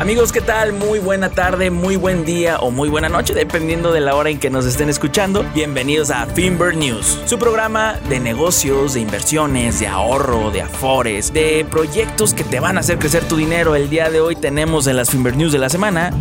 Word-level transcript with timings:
Amigos, 0.00 0.32
¿qué 0.32 0.40
tal? 0.40 0.72
Muy 0.72 0.98
buena 0.98 1.28
tarde, 1.28 1.70
muy 1.70 1.96
buen 1.96 2.24
día 2.24 2.58
o 2.60 2.70
muy 2.70 2.88
buena 2.88 3.10
noche, 3.10 3.34
dependiendo 3.34 3.92
de 3.92 4.00
la 4.00 4.14
hora 4.14 4.30
en 4.30 4.38
que 4.38 4.48
nos 4.48 4.64
estén 4.64 4.88
escuchando. 4.88 5.44
Bienvenidos 5.54 6.10
a 6.10 6.24
Finber 6.24 6.74
News, 6.74 7.20
su 7.26 7.38
programa 7.38 8.00
de 8.08 8.18
negocios, 8.18 8.94
de 8.94 9.00
inversiones, 9.00 9.78
de 9.78 9.88
ahorro, 9.88 10.50
de 10.52 10.62
afores, 10.62 11.34
de 11.34 11.66
proyectos 11.70 12.32
que 12.32 12.44
te 12.44 12.60
van 12.60 12.78
a 12.78 12.80
hacer 12.80 12.98
crecer 12.98 13.28
tu 13.28 13.36
dinero. 13.36 13.74
El 13.74 13.90
día 13.90 14.08
de 14.08 14.22
hoy 14.22 14.36
tenemos 14.36 14.86
en 14.86 14.96
las 14.96 15.10
Finber 15.10 15.36
News 15.36 15.52
de 15.52 15.58
la 15.58 15.68
semana 15.68 16.14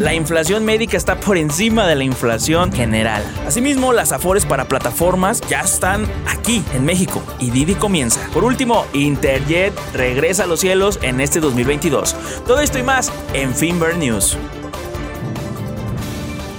la 0.00 0.14
inflación 0.14 0.64
médica 0.64 0.96
está 0.96 1.20
por 1.20 1.36
encima 1.36 1.86
de 1.86 1.94
la 1.94 2.04
inflación 2.04 2.72
general. 2.72 3.22
Asimismo, 3.46 3.92
las 3.92 4.12
afores 4.12 4.46
para 4.46 4.66
plataformas 4.66 5.42
ya 5.42 5.60
están 5.60 6.06
aquí 6.26 6.64
en 6.74 6.86
México 6.86 7.22
y 7.38 7.50
Didi 7.50 7.74
comienza. 7.74 8.18
Por 8.32 8.42
último, 8.42 8.86
Interjet 8.94 9.74
regresa 9.92 10.44
a 10.44 10.46
los 10.46 10.60
cielos 10.60 10.98
en 11.02 11.20
este 11.20 11.38
2022. 11.40 12.16
Todo 12.46 12.60
esto 12.60 12.78
y 12.78 12.82
más 12.82 13.12
en 13.34 13.54
Finber 13.54 13.96
News. 13.98 14.38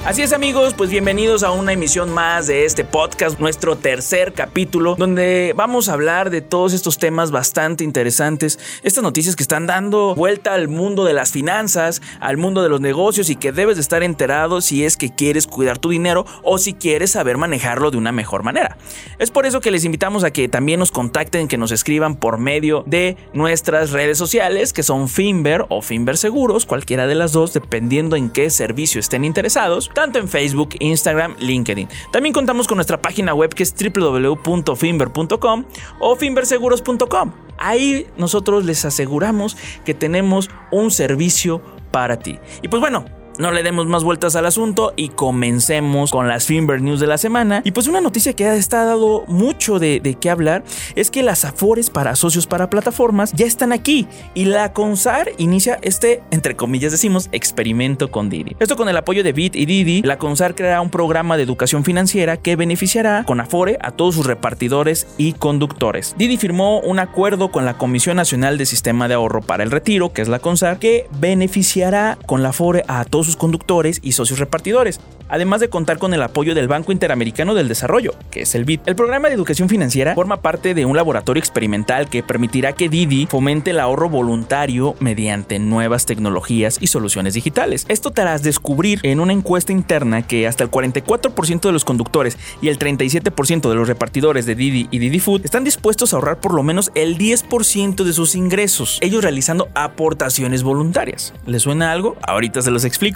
Así 0.04 0.24
es 0.24 0.34
amigos, 0.34 0.74
pues 0.74 0.90
bienvenidos 0.90 1.44
a 1.44 1.52
una 1.52 1.74
emisión 1.74 2.12
más 2.12 2.48
de 2.48 2.66
este 2.66 2.84
podcast, 2.84 3.40
nuestro 3.40 3.76
tercer 3.76 4.34
capítulo, 4.34 4.96
donde 4.98 5.54
vamos 5.56 5.90
a 5.90 5.94
hablar 5.94 6.32
de 6.32 6.42
todos 6.42 6.74
estos 6.74 6.98
temas 6.98 7.30
bastante 7.30 7.84
interesantes, 7.84 8.58
estas 8.82 9.04
noticias 9.04 9.36
que 9.36 9.44
están 9.44 9.68
dando 9.68 10.16
vuelta 10.16 10.56
al 10.56 10.70
mundo 10.70 11.06
de 11.06 11.14
las 11.14 11.32
finanzas, 11.32 12.02
al 12.20 12.38
mundo 12.38 12.64
de 12.64 12.70
los 12.70 12.82
negocios 12.82 13.30
y 13.30 13.36
que 13.36 13.52
debes 13.52 13.76
de 13.76 13.82
estar 13.82 14.02
enterado 14.02 14.62
si 14.62 14.84
es 14.84 14.98
que 14.98 15.14
quieres 15.14 15.46
cuidar 15.46 15.78
tu 15.78 15.90
dinero 15.90 16.26
o 16.42 16.58
si 16.58 16.74
quieres 16.74 17.12
saber 17.12 17.38
manejarlo 17.38 17.92
de 17.92 17.98
una 17.98 18.12
mejor 18.12 18.42
manera. 18.42 18.78
Es 19.20 19.30
por 19.30 19.46
eso 19.46 19.62
que 19.62 19.70
les 19.70 19.86
invitamos 19.86 20.24
a 20.24 20.32
que 20.32 20.50
también 20.50 20.80
nos 20.80 20.92
contacten, 20.92 21.48
que 21.48 21.60
nos 21.60 21.72
escriban 21.72 22.16
por 22.16 22.40
medio 22.40 22.84
de 22.88 23.18
nuestras 23.34 23.92
redes 23.92 24.18
sociales, 24.18 24.74
que 24.74 24.82
son 24.82 25.10
Finver 25.10 25.68
o 25.70 25.84
Finver 25.84 26.18
Seguros, 26.18 26.66
cualquiera 26.66 27.06
de 27.06 27.14
las 27.14 27.34
dos, 27.34 27.54
dependiendo 27.54 28.16
en 28.16 28.32
qué 28.32 28.50
servicio 28.50 29.00
estén 29.00 29.26
interesados 29.26 29.91
tanto 29.94 30.20
en 30.20 30.28
Facebook, 30.28 30.76
Instagram, 30.80 31.36
LinkedIn. 31.40 31.88
También 32.12 32.34
contamos 32.34 32.68
con 32.68 32.78
nuestra 32.78 33.02
página 33.02 33.34
web 33.34 33.54
que 33.54 33.64
es 33.64 33.74
www.finver.com 33.76 35.66
o 36.00 36.16
finverseguros.com. 36.16 37.32
Ahí 37.58 38.08
nosotros 38.18 38.66
les 38.66 38.86
aseguramos 38.86 39.56
que 39.86 39.94
tenemos 39.94 40.50
un 40.72 40.92
servicio 40.92 41.62
para 41.92 42.20
ti. 42.20 42.40
Y 42.62 42.68
pues 42.68 42.80
bueno, 42.80 43.06
no 43.42 43.52
le 43.52 43.64
demos 43.64 43.88
más 43.88 44.04
vueltas 44.04 44.36
al 44.36 44.46
asunto 44.46 44.94
y 44.96 45.10
comencemos 45.10 46.12
con 46.12 46.28
las 46.28 46.46
Finber 46.46 46.80
News 46.80 47.00
de 47.00 47.08
la 47.08 47.18
semana. 47.18 47.62
Y 47.66 47.72
pues 47.72 47.88
una 47.88 48.00
noticia 48.00 48.34
que 48.34 48.46
ha 48.46 48.56
estado 48.56 49.24
mucho 49.28 49.80
de, 49.80 50.00
de 50.00 50.14
qué 50.14 50.30
hablar 50.30 50.64
es 50.96 51.10
que 51.10 51.24
las 51.24 51.44
Afores 51.44 51.90
para 51.90 52.16
socios 52.16 52.46
para 52.46 52.70
plataformas 52.70 53.34
ya 53.34 53.48
están 53.48 53.72
aquí 53.72 54.08
y 54.36 54.46
la 54.46 54.74
CONSAR 54.74 55.32
inicia 55.40 55.80
este, 55.82 56.22
entre 56.30 56.56
comillas 56.56 56.92
decimos, 56.92 57.30
experimento 57.32 58.12
con 58.12 58.30
Didi. 58.30 58.56
Esto 58.60 58.76
con 58.76 58.90
el 58.90 58.98
apoyo 58.98 59.24
de 59.24 59.34
Bit 59.34 59.56
y 59.56 59.66
Didi, 59.66 60.04
la 60.04 60.20
CONSAR 60.20 60.54
creará 60.54 60.80
un 60.82 60.92
programa 60.92 61.36
de 61.36 61.42
educación 61.42 61.84
financiera 61.84 62.38
que 62.38 62.56
beneficiará 62.56 63.24
con 63.24 63.40
Afore 63.40 63.80
a 63.82 63.90
todos 63.90 64.14
sus 64.14 64.28
repartidores 64.28 65.08
y 65.18 65.34
conductores. 65.34 66.14
Didi 66.16 66.38
firmó 66.38 66.80
un 66.82 67.00
acuerdo 67.00 67.52
con 67.52 67.66
la 67.66 67.80
Comisión 67.80 68.18
Nacional 68.18 68.60
de 68.60 68.68
Sistema 68.68 69.08
de 69.08 69.16
Ahorro 69.16 69.42
para 69.42 69.64
el 69.64 69.72
Retiro, 69.72 70.14
que 70.14 70.22
es 70.22 70.28
la 70.28 70.38
CONSAR, 70.38 70.78
que 70.78 71.08
beneficiará 71.20 72.20
con 72.28 72.44
la 72.44 72.50
Afore 72.50 72.84
a 72.88 73.04
todos 73.04 73.26
sus 73.26 73.31
conductores 73.36 74.00
y 74.02 74.14
socios 74.14 74.40
repartidores, 74.40 75.00
además 75.30 75.62
de 75.62 75.70
contar 75.70 75.98
con 75.98 76.14
el 76.14 76.22
apoyo 76.22 76.54
del 76.54 76.68
Banco 76.68 76.92
Interamericano 76.92 77.54
del 77.54 77.68
Desarrollo, 77.68 78.14
que 78.30 78.42
es 78.42 78.56
el 78.56 78.66
BID. 78.66 78.82
El 78.86 78.96
programa 78.96 79.30
de 79.30 79.36
educación 79.36 79.70
financiera 79.70 80.16
forma 80.16 80.42
parte 80.42 80.74
de 80.74 80.86
un 80.86 80.96
laboratorio 80.96 81.40
experimental 81.40 82.10
que 82.10 82.24
permitirá 82.24 82.74
que 82.74 82.90
Didi 82.90 83.28
fomente 83.28 83.72
el 83.72 83.80
ahorro 83.80 84.10
voluntario 84.10 84.96
mediante 85.00 85.60
nuevas 85.60 86.06
tecnologías 86.06 86.78
y 86.82 86.88
soluciones 86.88 87.34
digitales. 87.34 87.86
Esto 87.88 88.12
tras 88.12 88.44
descubrir 88.44 89.00
en 89.04 89.20
una 89.20 89.34
encuesta 89.34 89.72
interna 89.72 90.22
que 90.26 90.48
hasta 90.48 90.64
el 90.64 90.72
44% 90.72 91.62
de 91.62 91.72
los 91.72 91.86
conductores 91.86 92.38
y 92.62 92.68
el 92.68 92.78
37% 92.78 93.70
de 93.70 93.76
los 93.76 93.88
repartidores 93.88 94.46
de 94.46 94.56
Didi 94.56 94.88
y 94.92 95.00
Didi 95.00 95.20
Food 95.20 95.46
están 95.46 95.64
dispuestos 95.64 96.14
a 96.14 96.18
ahorrar 96.18 96.40
por 96.40 96.54
lo 96.54 96.64
menos 96.64 96.92
el 96.96 97.18
10% 97.18 98.04
de 98.04 98.14
sus 98.14 98.36
ingresos, 98.36 98.98
ellos 99.02 99.24
realizando 99.24 99.70
aportaciones 99.76 100.64
voluntarias. 100.64 101.34
¿Les 101.46 101.62
suena 101.62 101.92
algo? 101.92 102.16
Ahorita 102.22 102.62
se 102.62 102.72
los 102.72 102.86
explico. 102.86 103.11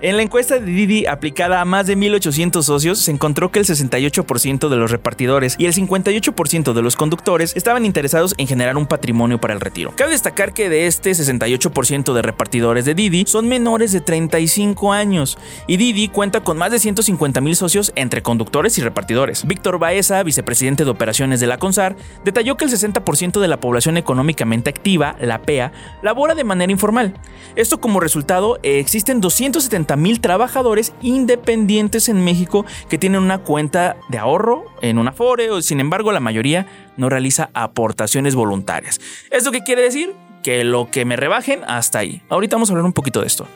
En 0.00 0.16
la 0.16 0.22
encuesta 0.22 0.58
de 0.58 0.66
Didi 0.66 1.06
aplicada 1.06 1.60
a 1.60 1.64
más 1.64 1.86
de 1.86 1.96
1.800 1.96 2.62
socios, 2.62 2.98
se 2.98 3.10
encontró 3.10 3.50
que 3.50 3.58
el 3.58 3.64
68% 3.64 4.68
de 4.68 4.76
los 4.76 4.90
repartidores 4.90 5.56
y 5.58 5.66
el 5.66 5.72
58% 5.72 6.72
de 6.72 6.82
los 6.82 6.96
conductores 6.96 7.56
estaban 7.56 7.84
interesados 7.84 8.34
en 8.38 8.46
generar 8.46 8.76
un 8.76 8.86
patrimonio 8.86 9.40
para 9.40 9.54
el 9.54 9.60
retiro. 9.60 9.92
Cabe 9.96 10.12
destacar 10.12 10.52
que 10.52 10.68
de 10.68 10.86
este 10.86 11.10
68% 11.12 12.12
de 12.12 12.22
repartidores 12.22 12.84
de 12.84 12.94
Didi 12.94 13.24
son 13.26 13.48
menores 13.48 13.92
de 13.92 14.00
35 14.00 14.92
años 14.92 15.38
y 15.66 15.76
Didi 15.76 16.08
cuenta 16.08 16.42
con 16.42 16.58
más 16.58 16.70
de 16.70 16.78
150.000 16.78 17.54
socios 17.54 17.92
entre 17.96 18.22
conductores 18.22 18.78
y 18.78 18.82
repartidores. 18.82 19.46
Víctor 19.46 19.78
Baeza, 19.78 20.22
vicepresidente 20.22 20.84
de 20.84 20.90
operaciones 20.90 21.40
de 21.40 21.46
la 21.46 21.58
CONSAR, 21.58 21.96
detalló 22.24 22.56
que 22.56 22.64
el 22.64 22.70
60% 22.70 23.40
de 23.40 23.48
la 23.48 23.60
población 23.60 23.96
económicamente 23.96 24.70
activa, 24.70 25.16
la 25.20 25.42
PEA, 25.42 25.72
labora 26.02 26.34
de 26.34 26.44
manera 26.44 26.72
informal. 26.72 27.14
Esto 27.56 27.80
como 27.80 28.00
resultado 28.00 28.58
existen 28.62 29.20
270 29.24 29.96
mil 29.96 30.20
trabajadores 30.20 30.92
independientes 31.00 32.10
en 32.10 32.22
México 32.22 32.66
que 32.90 32.98
tienen 32.98 33.22
una 33.22 33.38
cuenta 33.38 33.96
de 34.10 34.18
ahorro 34.18 34.66
en 34.82 34.98
una 34.98 35.12
Afore, 35.12 35.62
sin 35.62 35.80
embargo 35.80 36.12
la 36.12 36.20
mayoría 36.20 36.66
no 36.98 37.08
realiza 37.08 37.48
aportaciones 37.54 38.34
voluntarias. 38.34 39.00
¿Esto 39.30 39.50
qué 39.50 39.62
quiere 39.62 39.80
decir? 39.80 40.12
Que 40.42 40.62
lo 40.62 40.90
que 40.90 41.06
me 41.06 41.16
rebajen 41.16 41.60
hasta 41.66 42.00
ahí. 42.00 42.20
Ahorita 42.28 42.56
vamos 42.56 42.68
a 42.68 42.72
hablar 42.74 42.84
un 42.84 42.92
poquito 42.92 43.22
de 43.22 43.28
esto. 43.28 43.46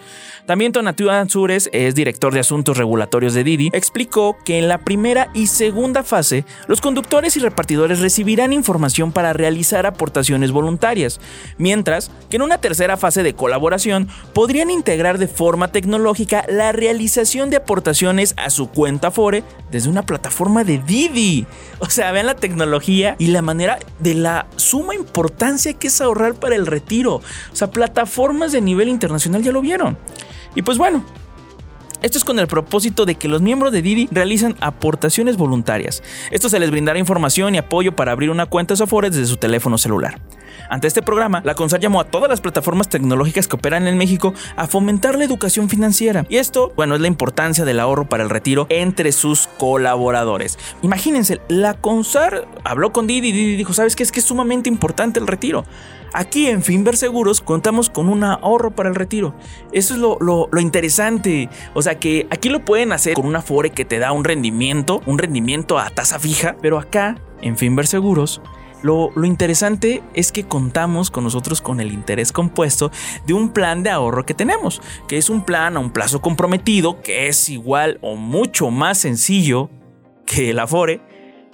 También 0.48 0.72
Tonatiuh 0.72 1.10
Ansures, 1.10 1.68
es 1.74 1.94
director 1.94 2.32
de 2.32 2.40
asuntos 2.40 2.78
regulatorios 2.78 3.34
de 3.34 3.44
Didi, 3.44 3.68
explicó 3.74 4.38
que 4.46 4.58
en 4.58 4.66
la 4.66 4.78
primera 4.78 5.28
y 5.34 5.48
segunda 5.48 6.02
fase, 6.02 6.46
los 6.68 6.80
conductores 6.80 7.36
y 7.36 7.40
repartidores 7.40 8.00
recibirán 8.00 8.54
información 8.54 9.12
para 9.12 9.34
realizar 9.34 9.84
aportaciones 9.84 10.50
voluntarias, 10.50 11.20
mientras 11.58 12.10
que 12.30 12.36
en 12.36 12.42
una 12.42 12.62
tercera 12.62 12.96
fase 12.96 13.22
de 13.22 13.34
colaboración 13.34 14.08
podrían 14.32 14.70
integrar 14.70 15.18
de 15.18 15.28
forma 15.28 15.70
tecnológica 15.70 16.46
la 16.48 16.72
realización 16.72 17.50
de 17.50 17.58
aportaciones 17.58 18.32
a 18.38 18.48
su 18.48 18.70
cuenta 18.70 19.10
Fore 19.10 19.44
desde 19.70 19.90
una 19.90 20.06
plataforma 20.06 20.64
de 20.64 20.78
Didi. 20.78 21.46
O 21.78 21.90
sea, 21.90 22.10
vean 22.10 22.24
la 22.24 22.36
tecnología 22.36 23.16
y 23.18 23.26
la 23.26 23.42
manera 23.42 23.78
de 23.98 24.14
la 24.14 24.46
suma 24.56 24.94
importancia 24.94 25.74
que 25.74 25.88
es 25.88 26.00
ahorrar 26.00 26.36
para 26.36 26.56
el 26.56 26.66
retiro. 26.66 27.16
O 27.16 27.22
sea, 27.52 27.70
plataformas 27.70 28.50
de 28.52 28.62
nivel 28.62 28.88
internacional 28.88 29.42
ya 29.42 29.52
lo 29.52 29.60
vieron. 29.60 29.98
Y 30.54 30.62
pues 30.62 30.78
bueno, 30.78 31.04
esto 32.00 32.16
es 32.16 32.24
con 32.24 32.38
el 32.38 32.46
propósito 32.46 33.06
de 33.06 33.16
que 33.16 33.26
los 33.26 33.42
miembros 33.42 33.72
de 33.72 33.82
Didi 33.82 34.08
realizan 34.12 34.54
aportaciones 34.60 35.36
voluntarias. 35.36 36.02
Esto 36.30 36.48
se 36.48 36.60
les 36.60 36.70
brindará 36.70 36.98
información 36.98 37.56
y 37.56 37.58
apoyo 37.58 37.96
para 37.96 38.12
abrir 38.12 38.30
una 38.30 38.46
cuenta 38.46 38.76
Sofores 38.76 39.12
desde 39.12 39.26
su 39.26 39.36
teléfono 39.36 39.78
celular. 39.78 40.20
Ante 40.70 40.86
este 40.86 41.02
programa, 41.02 41.40
la 41.44 41.54
CONSAR 41.54 41.80
llamó 41.80 42.00
a 42.00 42.04
todas 42.04 42.30
las 42.30 42.40
plataformas 42.40 42.88
tecnológicas 42.88 43.48
que 43.48 43.56
operan 43.56 43.88
en 43.88 43.98
México 43.98 44.32
a 44.54 44.68
fomentar 44.68 45.18
la 45.18 45.24
educación 45.24 45.68
financiera. 45.68 46.24
Y 46.28 46.36
esto, 46.36 46.72
bueno, 46.76 46.94
es 46.94 47.00
la 47.00 47.08
importancia 47.08 47.64
del 47.64 47.80
ahorro 47.80 48.08
para 48.08 48.22
el 48.22 48.30
retiro 48.30 48.66
entre 48.68 49.10
sus 49.10 49.48
colaboradores. 49.58 50.58
Imagínense, 50.82 51.40
la 51.48 51.74
CONSAR 51.74 52.46
habló 52.64 52.92
con 52.92 53.08
Didi 53.08 53.28
y 53.28 53.32
Didi 53.32 53.56
dijo, 53.56 53.72
¿sabes 53.72 53.96
qué? 53.96 54.04
Es 54.04 54.12
que 54.12 54.20
es 54.20 54.26
sumamente 54.26 54.68
importante 54.68 55.18
el 55.18 55.26
retiro. 55.26 55.64
Aquí 56.18 56.48
en 56.48 56.64
Finver 56.64 56.96
Seguros 56.96 57.40
contamos 57.40 57.90
con 57.90 58.08
un 58.08 58.24
ahorro 58.24 58.72
para 58.72 58.88
el 58.88 58.96
retiro. 58.96 59.36
Eso 59.70 59.94
es 59.94 60.00
lo, 60.00 60.18
lo, 60.18 60.60
interesante. 60.60 61.48
O 61.74 61.82
sea 61.82 62.00
que 62.00 62.26
aquí 62.30 62.48
lo 62.48 62.64
pueden 62.64 62.90
hacer 62.90 63.14
con 63.14 63.24
una 63.24 63.40
Fore 63.40 63.70
que 63.70 63.84
te 63.84 64.00
da 64.00 64.10
un 64.10 64.24
rendimiento, 64.24 65.00
un 65.06 65.18
rendimiento 65.18 65.78
a 65.78 65.90
tasa 65.90 66.18
fija, 66.18 66.56
pero 66.60 66.80
acá 66.80 67.14
en 67.40 67.56
Finver 67.56 67.86
Seguros 67.86 68.42
lo, 68.82 69.12
lo, 69.14 69.26
interesante 69.26 70.02
es 70.12 70.32
que 70.32 70.42
contamos 70.42 71.12
con 71.12 71.22
nosotros 71.22 71.62
con 71.62 71.78
el 71.78 71.92
interés 71.92 72.32
compuesto 72.32 72.90
de 73.24 73.34
un 73.34 73.50
plan 73.50 73.84
de 73.84 73.90
ahorro 73.90 74.26
que 74.26 74.34
tenemos, 74.34 74.82
que 75.06 75.18
es 75.18 75.30
un 75.30 75.44
plan 75.44 75.76
a 75.76 75.78
un 75.78 75.92
plazo 75.92 76.20
comprometido, 76.20 77.00
que 77.00 77.28
es 77.28 77.48
igual 77.48 78.00
o 78.02 78.16
mucho 78.16 78.72
más 78.72 78.98
sencillo 78.98 79.70
que 80.26 80.50
el 80.50 80.58
Afore. 80.58 81.00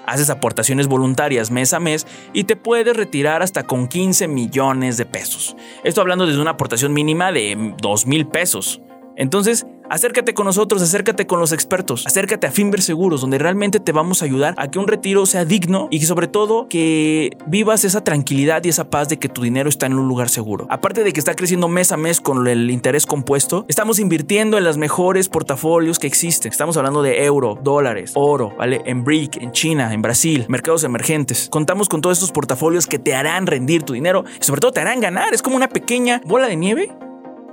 Haces 0.06 0.30
aportaciones 0.30 0.86
voluntarias 0.86 1.50
mes 1.50 1.72
a 1.72 1.80
mes 1.80 2.06
y 2.32 2.44
te 2.44 2.56
puedes 2.56 2.96
retirar 2.96 3.42
hasta 3.42 3.64
con 3.64 3.88
15 3.88 4.28
millones 4.28 4.96
de 4.96 5.06
pesos. 5.06 5.56
Esto 5.82 6.00
hablando 6.00 6.26
desde 6.26 6.40
una 6.40 6.52
aportación 6.52 6.92
mínima 6.92 7.32
de 7.32 7.74
2 7.80 8.06
mil 8.06 8.26
pesos. 8.26 8.80
Entonces, 9.16 9.66
Acércate 9.90 10.32
con 10.32 10.46
nosotros, 10.46 10.80
acércate 10.80 11.26
con 11.26 11.40
los 11.40 11.52
expertos, 11.52 12.06
acércate 12.06 12.46
a 12.46 12.50
Finver 12.50 12.80
Seguros, 12.80 13.20
donde 13.20 13.38
realmente 13.38 13.80
te 13.80 13.92
vamos 13.92 14.22
a 14.22 14.24
ayudar 14.24 14.54
a 14.56 14.70
que 14.70 14.78
un 14.78 14.88
retiro 14.88 15.26
sea 15.26 15.44
digno 15.44 15.88
y 15.90 16.00
sobre 16.00 16.26
todo 16.26 16.68
que 16.68 17.36
vivas 17.46 17.84
esa 17.84 18.02
tranquilidad 18.02 18.64
y 18.64 18.70
esa 18.70 18.88
paz 18.88 19.10
de 19.10 19.18
que 19.18 19.28
tu 19.28 19.42
dinero 19.42 19.68
está 19.68 19.84
en 19.84 19.94
un 19.94 20.08
lugar 20.08 20.30
seguro. 20.30 20.66
Aparte 20.70 21.04
de 21.04 21.12
que 21.12 21.20
está 21.20 21.34
creciendo 21.34 21.68
mes 21.68 21.92
a 21.92 21.98
mes 21.98 22.22
con 22.22 22.46
el 22.46 22.70
interés 22.70 23.04
compuesto, 23.04 23.66
estamos 23.68 23.98
invirtiendo 23.98 24.56
en 24.56 24.64
los 24.64 24.78
mejores 24.78 25.28
portafolios 25.28 25.98
que 25.98 26.06
existen. 26.06 26.50
Estamos 26.50 26.78
hablando 26.78 27.02
de 27.02 27.24
euro, 27.24 27.58
dólares, 27.62 28.12
oro, 28.14 28.54
¿vale? 28.56 28.80
En 28.86 29.04
BRIC, 29.04 29.36
en 29.36 29.52
China, 29.52 29.92
en 29.92 30.00
Brasil, 30.00 30.46
mercados 30.48 30.84
emergentes. 30.84 31.48
Contamos 31.50 31.90
con 31.90 32.00
todos 32.00 32.16
estos 32.16 32.32
portafolios 32.32 32.86
que 32.86 32.98
te 32.98 33.14
harán 33.14 33.46
rendir 33.46 33.82
tu 33.82 33.92
dinero 33.92 34.24
y 34.40 34.44
sobre 34.44 34.62
todo 34.62 34.72
te 34.72 34.80
harán 34.80 35.00
ganar. 35.00 35.34
Es 35.34 35.42
como 35.42 35.56
una 35.56 35.68
pequeña 35.68 36.22
bola 36.24 36.48
de 36.48 36.56
nieve 36.56 36.90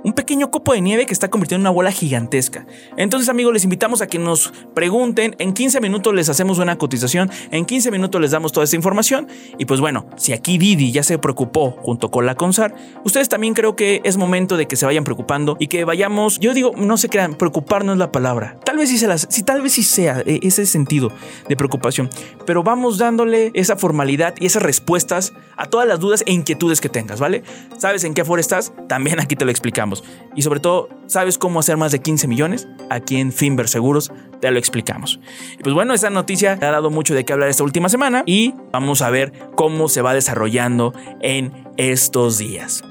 un 0.04 0.12
pequeño 0.12 0.50
copo 0.50 0.72
de 0.72 0.80
nieve 0.80 1.06
que 1.06 1.12
está 1.12 1.28
convirtiendo 1.28 1.62
en 1.62 1.70
una 1.70 1.74
bola 1.74 1.92
gigantesca. 1.92 2.66
Entonces, 2.96 3.28
amigos, 3.28 3.52
les 3.52 3.64
invitamos 3.64 4.02
a 4.02 4.06
que 4.06 4.18
nos 4.18 4.52
pregunten. 4.74 5.36
En 5.38 5.52
15 5.52 5.80
minutos 5.80 6.14
les 6.14 6.28
hacemos 6.28 6.58
una 6.58 6.76
cotización. 6.76 7.30
En 7.50 7.64
15 7.64 7.90
minutos 7.90 8.20
les 8.20 8.30
damos 8.30 8.52
toda 8.52 8.64
esta 8.64 8.76
información. 8.76 9.28
Y 9.58 9.64
pues 9.64 9.80
bueno, 9.80 10.06
si 10.16 10.32
aquí 10.32 10.58
Didi 10.58 10.92
ya 10.92 11.02
se 11.02 11.18
preocupó 11.18 11.72
junto 11.82 12.10
con 12.10 12.26
la 12.26 12.34
CONSAR, 12.34 12.74
ustedes 13.04 13.28
también 13.28 13.54
creo 13.54 13.76
que 13.76 14.00
es 14.04 14.16
momento 14.16 14.56
de 14.56 14.66
que 14.66 14.76
se 14.76 14.86
vayan 14.86 15.04
preocupando 15.04 15.56
y 15.58 15.68
que 15.68 15.84
vayamos. 15.84 16.38
Yo 16.40 16.54
digo, 16.54 16.72
no 16.76 16.96
se 16.96 17.08
crean, 17.08 17.34
preocupar 17.34 17.84
no 17.84 17.92
es 17.92 17.98
la 17.98 18.12
palabra. 18.12 18.56
Tal 18.72 18.78
vez 18.78 18.88
sí 19.28 19.42
tal 19.42 19.60
vez 19.60 19.74
sea 19.74 20.22
eh, 20.24 20.40
ese 20.42 20.64
sentido 20.64 21.10
de 21.46 21.56
preocupación, 21.56 22.08
pero 22.46 22.62
vamos 22.62 22.96
dándole 22.96 23.50
esa 23.52 23.76
formalidad 23.76 24.32
y 24.40 24.46
esas 24.46 24.62
respuestas 24.62 25.34
a 25.58 25.66
todas 25.66 25.86
las 25.86 26.00
dudas 26.00 26.24
e 26.26 26.32
inquietudes 26.32 26.80
que 26.80 26.88
tengas, 26.88 27.20
¿vale? 27.20 27.42
¿Sabes 27.76 28.02
en 28.04 28.14
qué 28.14 28.22
aforo 28.22 28.40
estás? 28.40 28.72
También 28.88 29.20
aquí 29.20 29.36
te 29.36 29.44
lo 29.44 29.50
explicamos. 29.50 30.02
Y 30.34 30.40
sobre 30.40 30.58
todo, 30.58 30.88
¿sabes 31.06 31.36
cómo 31.36 31.60
hacer 31.60 31.76
más 31.76 31.92
de 31.92 32.00
15 32.00 32.26
millones? 32.28 32.66
Aquí 32.88 33.18
en 33.18 33.30
Finver 33.30 33.68
Seguros 33.68 34.10
te 34.40 34.50
lo 34.50 34.58
explicamos. 34.58 35.20
Y 35.58 35.62
pues 35.62 35.74
bueno, 35.74 35.92
esa 35.92 36.08
noticia 36.08 36.52
ha 36.52 36.70
dado 36.70 36.88
mucho 36.88 37.14
de 37.14 37.26
qué 37.26 37.34
hablar 37.34 37.50
esta 37.50 37.64
última 37.64 37.90
semana 37.90 38.22
y 38.24 38.54
vamos 38.72 39.02
a 39.02 39.10
ver 39.10 39.34
cómo 39.54 39.90
se 39.90 40.00
va 40.00 40.14
desarrollando 40.14 40.94
en 41.20 41.52
estos 41.76 42.38
días. 42.38 42.82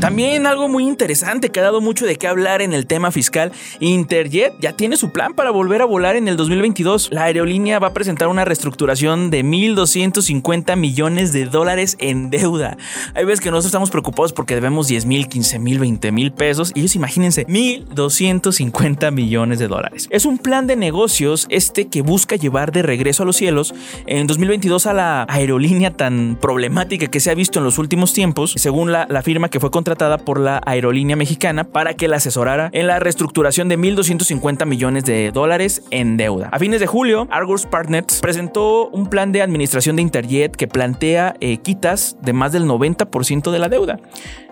También 0.00 0.46
algo 0.46 0.66
muy 0.66 0.84
interesante 0.88 1.50
que 1.50 1.60
ha 1.60 1.62
dado 1.62 1.82
mucho 1.82 2.06
de 2.06 2.16
qué 2.16 2.26
hablar 2.26 2.62
en 2.62 2.72
el 2.72 2.86
tema 2.86 3.10
fiscal, 3.10 3.52
Interjet 3.80 4.54
ya 4.58 4.72
tiene 4.72 4.96
su 4.96 5.10
plan 5.10 5.34
para 5.34 5.50
volver 5.50 5.82
a 5.82 5.84
volar 5.84 6.16
en 6.16 6.26
el 6.26 6.38
2022. 6.38 7.10
La 7.12 7.24
aerolínea 7.24 7.78
va 7.78 7.88
a 7.88 7.92
presentar 7.92 8.28
una 8.28 8.46
reestructuración 8.46 9.30
de 9.30 9.44
1.250 9.44 10.74
millones 10.76 11.34
de 11.34 11.44
dólares 11.44 11.98
en 12.00 12.30
deuda. 12.30 12.78
Hay 13.14 13.26
veces 13.26 13.40
que 13.40 13.50
nosotros 13.50 13.66
estamos 13.66 13.90
preocupados 13.90 14.32
porque 14.32 14.54
debemos 14.54 14.88
10 14.88 15.04
mil, 15.04 15.28
15 15.28 15.58
mil, 15.58 15.78
20 15.78 16.12
mil 16.12 16.32
pesos 16.32 16.72
y 16.74 16.80
ellos 16.80 16.96
imagínense 16.96 17.46
1.250 17.46 19.12
millones 19.12 19.58
de 19.58 19.68
dólares. 19.68 20.08
Es 20.10 20.24
un 20.24 20.38
plan 20.38 20.66
de 20.66 20.76
negocios 20.76 21.46
este 21.50 21.88
que 21.88 22.00
busca 22.00 22.36
llevar 22.36 22.72
de 22.72 22.80
regreso 22.80 23.24
a 23.24 23.26
los 23.26 23.36
cielos 23.36 23.74
en 24.06 24.26
2022 24.26 24.86
a 24.86 24.94
la 24.94 25.26
aerolínea 25.28 25.90
tan 25.90 26.38
problemática 26.40 27.08
que 27.08 27.20
se 27.20 27.30
ha 27.30 27.34
visto 27.34 27.58
en 27.58 27.66
los 27.66 27.76
últimos 27.76 28.14
tiempos, 28.14 28.54
según 28.56 28.92
la, 28.92 29.06
la 29.10 29.20
firma 29.20 29.50
que 29.50 29.60
fue 29.60 29.70
contra 29.70 29.89
por 30.18 30.40
la 30.40 30.60
aerolínea 30.64 31.16
mexicana 31.16 31.64
para 31.64 31.94
que 31.94 32.08
la 32.08 32.16
asesorara 32.16 32.70
en 32.72 32.86
la 32.86 32.98
reestructuración 32.98 33.68
de 33.68 33.78
1.250 33.78 34.66
millones 34.66 35.04
de 35.04 35.30
dólares 35.32 35.82
en 35.90 36.16
deuda. 36.16 36.48
A 36.52 36.58
fines 36.58 36.80
de 36.80 36.86
julio, 36.86 37.26
Argus 37.30 37.66
Partners 37.66 38.20
presentó 38.20 38.88
un 38.88 39.08
plan 39.08 39.32
de 39.32 39.42
administración 39.42 39.96
de 39.96 40.02
Interjet 40.02 40.54
que 40.56 40.68
plantea 40.68 41.34
eh, 41.40 41.58
quitas 41.58 42.16
de 42.22 42.32
más 42.32 42.52
del 42.52 42.64
90% 42.64 43.50
de 43.50 43.58
la 43.58 43.68
deuda 43.68 43.98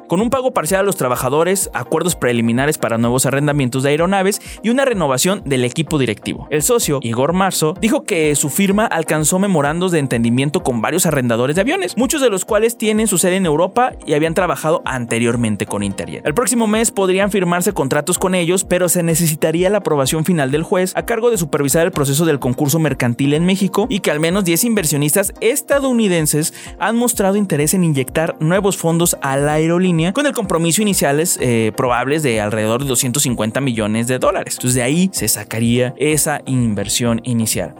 con 0.09 0.21
un 0.21 0.31
pago 0.31 0.53
parcial 0.53 0.81
a 0.81 0.85
los 0.85 0.97
trabajadores, 0.97 1.71
acuerdos 1.75 2.17
preliminares 2.17 2.79
para 2.79 2.99
nuevos 2.99 3.27
arrendamientos 3.27 3.83
de 3.83 3.91
aeronaves 3.91 4.41
y 4.63 4.71
una 4.71 4.87
renovación 4.87 5.43
del 5.45 5.65
equipo 5.65 5.99
directivo. 5.99 6.49
El 6.51 6.63
socio, 6.63 6.99
Igor 7.03 7.35
Marzo, 7.35 7.75
dijo 7.81 8.05
que 8.05 8.35
su 8.35 8.49
firma 8.49 8.87
alcanzó 8.87 9.39
memorandos 9.39 9.93
de 9.93 9.99
entendimiento 9.99 10.63
con 10.63 10.81
varios 10.81 11.05
arrendadores 11.05 11.57
de 11.57 11.63
aviones, 11.63 11.97
muchos 11.97 12.23
de 12.23 12.31
los 12.31 12.47
cuales 12.47 12.79
tienen 12.79 13.07
su 13.07 13.19
sede 13.19 13.37
en 13.37 13.47
Europa 13.47 13.93
y 14.07 14.15
habían 14.15 14.35
trabajado 14.35 14.83
anteriormente 14.87 15.67
con 15.67 15.83
Interjet. 15.83 16.27
El 16.27 16.35
próximo 16.35 16.67
mes 16.67 16.91
podrían 16.91 17.31
firmarse 17.31 17.75
contratos 17.75 18.19
con 18.19 18.35
ellos, 18.35 18.65
pero 18.65 18.89
se 18.89 19.03
necesitaría 19.03 19.69
la 19.69 19.79
aprobación 19.79 20.25
final 20.25 20.51
del 20.51 20.63
juez 20.63 20.97
a 20.97 21.05
cargo 21.05 21.31
de 21.31 21.37
supervisar 21.37 21.85
el 21.85 21.93
proceso 21.93 22.25
del 22.25 22.39
concurso 22.39 22.79
mercantil 22.79 23.35
en 23.35 23.45
México 23.45 23.87
y 23.91 24.01
que 24.01 24.11
al 24.11 24.21
menos 24.21 24.45
10 24.45 24.65
inversionistas 24.65 25.35
estadounidenses 25.41 26.55
han 26.79 26.97
mostrado 26.97 27.37
interés 27.37 27.75
en 27.75 27.85
inyectar 27.85 28.37
nuevos 28.41 28.79
fondos 28.79 29.17
a 29.21 29.37
la 29.37 29.55
aerolínea 29.55 29.98
con 30.13 30.27
el 30.27 30.33
compromiso 30.33 30.81
iniciales 30.81 31.39
eh, 31.41 31.73
probables 31.77 32.23
de 32.23 32.41
alrededor 32.41 32.83
de 32.83 32.89
250 32.89 33.61
millones 33.61 34.07
de 34.07 34.19
dólares. 34.19 34.55
Entonces 34.55 34.77
de 34.77 34.83
ahí 34.83 35.11
se 35.13 35.29
sacaría 35.29 35.95
esa 35.97 36.41
inversión 36.47 37.21
inicial. 37.25 37.75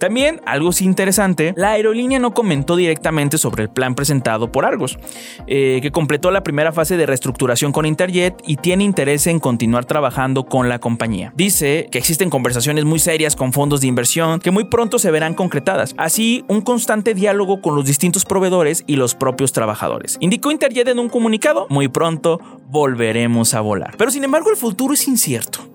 También, 0.00 0.40
algo 0.46 0.70
interesante, 0.80 1.52
la 1.56 1.72
aerolínea 1.72 2.18
no 2.18 2.32
comentó 2.32 2.74
directamente 2.74 3.36
sobre 3.36 3.64
el 3.64 3.68
plan 3.68 3.94
presentado 3.94 4.50
por 4.50 4.64
Argos, 4.64 4.98
eh, 5.46 5.80
que 5.82 5.90
completó 5.90 6.30
la 6.30 6.42
primera 6.42 6.72
fase 6.72 6.96
de 6.96 7.04
reestructuración 7.04 7.70
con 7.70 7.84
Interjet 7.84 8.34
y 8.46 8.56
tiene 8.56 8.84
interés 8.84 9.26
en 9.26 9.40
continuar 9.40 9.84
trabajando 9.84 10.44
con 10.44 10.70
la 10.70 10.78
compañía. 10.78 11.34
Dice 11.36 11.86
que 11.90 11.98
existen 11.98 12.30
conversaciones 12.30 12.86
muy 12.86 12.98
serias 12.98 13.36
con 13.36 13.52
fondos 13.52 13.82
de 13.82 13.88
inversión 13.88 14.40
que 14.40 14.50
muy 14.50 14.64
pronto 14.64 14.98
se 14.98 15.10
verán 15.10 15.34
concretadas, 15.34 15.94
así 15.98 16.46
un 16.48 16.62
constante 16.62 17.12
diálogo 17.12 17.60
con 17.60 17.74
los 17.76 17.84
distintos 17.84 18.24
proveedores 18.24 18.84
y 18.86 18.96
los 18.96 19.14
propios 19.14 19.52
trabajadores. 19.52 20.16
Indicó 20.20 20.50
Interjet 20.50 20.88
en 20.88 20.98
un 20.98 21.10
comunicado, 21.10 21.66
muy 21.68 21.88
pronto 21.88 22.40
volveremos 22.68 23.52
a 23.52 23.60
volar. 23.60 23.96
Pero 23.98 24.10
sin 24.10 24.24
embargo 24.24 24.50
el 24.50 24.56
futuro 24.56 24.94
es 24.94 25.06
incierto. 25.06 25.69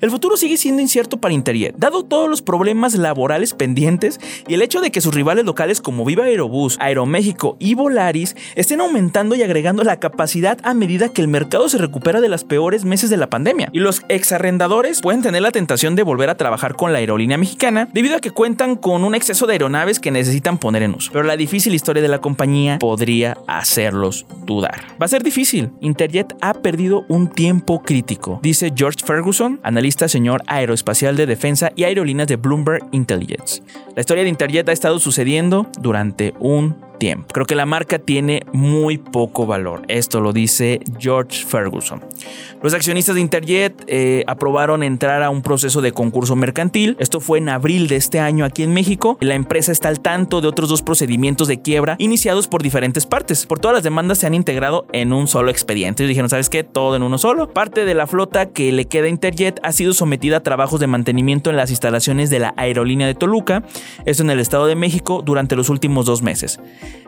El 0.00 0.10
futuro 0.10 0.36
sigue 0.36 0.56
siendo 0.56 0.82
incierto 0.82 1.18
para 1.18 1.34
Interjet, 1.34 1.76
dado 1.76 2.04
todos 2.04 2.28
los 2.28 2.42
problemas 2.42 2.94
laborales 2.94 3.54
pendientes 3.54 4.18
y 4.48 4.54
el 4.54 4.62
hecho 4.62 4.80
de 4.80 4.90
que 4.90 5.00
sus 5.00 5.14
rivales 5.14 5.44
locales 5.44 5.80
como 5.80 6.04
Viva 6.04 6.24
Aerobús, 6.24 6.76
Aeroméxico 6.80 7.56
y 7.60 7.74
Volaris 7.74 8.34
estén 8.56 8.80
aumentando 8.80 9.36
y 9.36 9.42
agregando 9.42 9.84
la 9.84 10.00
capacidad 10.00 10.58
a 10.64 10.74
medida 10.74 11.10
que 11.10 11.22
el 11.22 11.28
mercado 11.28 11.68
se 11.68 11.78
recupera 11.78 12.20
de 12.20 12.28
los 12.28 12.44
peores 12.44 12.84
meses 12.84 13.10
de 13.10 13.16
la 13.16 13.30
pandemia. 13.30 13.68
Y 13.72 13.78
los 13.78 14.02
exarrendadores 14.08 15.00
pueden 15.00 15.22
tener 15.22 15.42
la 15.42 15.52
tentación 15.52 15.94
de 15.94 16.02
volver 16.02 16.30
a 16.30 16.36
trabajar 16.36 16.74
con 16.74 16.92
la 16.92 16.98
aerolínea 16.98 17.38
mexicana 17.38 17.88
debido 17.92 18.16
a 18.16 18.20
que 18.20 18.30
cuentan 18.30 18.76
con 18.76 19.04
un 19.04 19.14
exceso 19.14 19.46
de 19.46 19.52
aeronaves 19.52 20.00
que 20.00 20.10
necesitan 20.10 20.58
poner 20.58 20.82
en 20.82 20.94
uso. 20.94 21.12
Pero 21.12 21.24
la 21.24 21.36
difícil 21.36 21.74
historia 21.74 22.02
de 22.02 22.08
la 22.08 22.20
compañía 22.20 22.78
podría 22.78 23.36
hacerlos 23.46 24.26
dudar. 24.44 24.82
Va 25.00 25.06
a 25.06 25.08
ser 25.08 25.22
difícil. 25.22 25.70
Interjet 25.80 26.34
ha 26.40 26.54
perdido 26.54 27.04
un 27.08 27.28
tiempo 27.28 27.82
crítico, 27.82 28.40
dice 28.42 28.72
George 28.74 29.04
Ferguson 29.04 29.35
analista 29.62 30.08
señor 30.08 30.42
aeroespacial 30.46 31.16
de 31.16 31.26
defensa 31.26 31.72
y 31.76 31.84
aerolíneas 31.84 32.28
de 32.28 32.36
Bloomberg 32.36 32.84
Intelligence. 32.92 33.62
La 33.94 34.00
historia 34.00 34.22
de 34.22 34.30
Interjet 34.30 34.68
ha 34.68 34.72
estado 34.72 34.98
sucediendo 34.98 35.66
durante 35.80 36.34
un 36.38 36.76
tiempo. 36.98 37.26
Creo 37.32 37.46
que 37.46 37.54
la 37.54 37.66
marca 37.66 37.98
tiene 37.98 38.42
muy 38.52 38.98
poco 38.98 39.46
valor. 39.46 39.82
Esto 39.88 40.20
lo 40.20 40.32
dice 40.32 40.80
George 40.98 41.44
Ferguson. 41.44 42.02
Los 42.62 42.74
accionistas 42.74 43.14
de 43.14 43.20
Interjet 43.20 43.84
eh, 43.86 44.24
aprobaron 44.26 44.82
entrar 44.82 45.22
a 45.22 45.30
un 45.30 45.42
proceso 45.42 45.82
de 45.82 45.92
concurso 45.92 46.36
mercantil. 46.36 46.96
Esto 46.98 47.20
fue 47.20 47.38
en 47.38 47.48
abril 47.48 47.86
de 47.88 47.96
este 47.96 48.18
año 48.18 48.44
aquí 48.44 48.62
en 48.62 48.72
México. 48.72 49.18
La 49.20 49.34
empresa 49.34 49.72
está 49.72 49.88
al 49.88 50.00
tanto 50.00 50.40
de 50.40 50.48
otros 50.48 50.68
dos 50.68 50.82
procedimientos 50.82 51.48
de 51.48 51.60
quiebra 51.60 51.96
iniciados 51.98 52.48
por 52.48 52.62
diferentes 52.62 53.06
partes. 53.06 53.46
Por 53.46 53.58
todas 53.58 53.74
las 53.74 53.84
demandas 53.84 54.18
se 54.18 54.26
han 54.26 54.34
integrado 54.34 54.86
en 54.92 55.12
un 55.12 55.28
solo 55.28 55.50
expediente. 55.50 56.06
Dijeron, 56.06 56.30
¿sabes 56.30 56.48
qué? 56.48 56.64
Todo 56.64 56.96
en 56.96 57.02
uno 57.02 57.18
solo. 57.18 57.52
Parte 57.52 57.84
de 57.84 57.94
la 57.94 58.06
flota 58.06 58.46
que 58.46 58.72
le 58.72 58.86
queda 58.86 59.06
a 59.06 59.10
ha 59.62 59.72
sido 59.72 59.92
sometida 59.92 60.38
a 60.38 60.42
trabajos 60.42 60.80
de 60.80 60.86
mantenimiento 60.86 61.50
en 61.50 61.56
las 61.56 61.70
instalaciones 61.70 62.30
de 62.30 62.38
la 62.38 62.54
aerolínea 62.56 63.06
de 63.06 63.14
Toluca, 63.14 63.62
esto 64.04 64.22
en 64.22 64.30
el 64.30 64.40
Estado 64.40 64.66
de 64.66 64.76
México, 64.76 65.22
durante 65.24 65.56
los 65.56 65.68
últimos 65.68 66.06
dos 66.06 66.22
meses. 66.22 66.60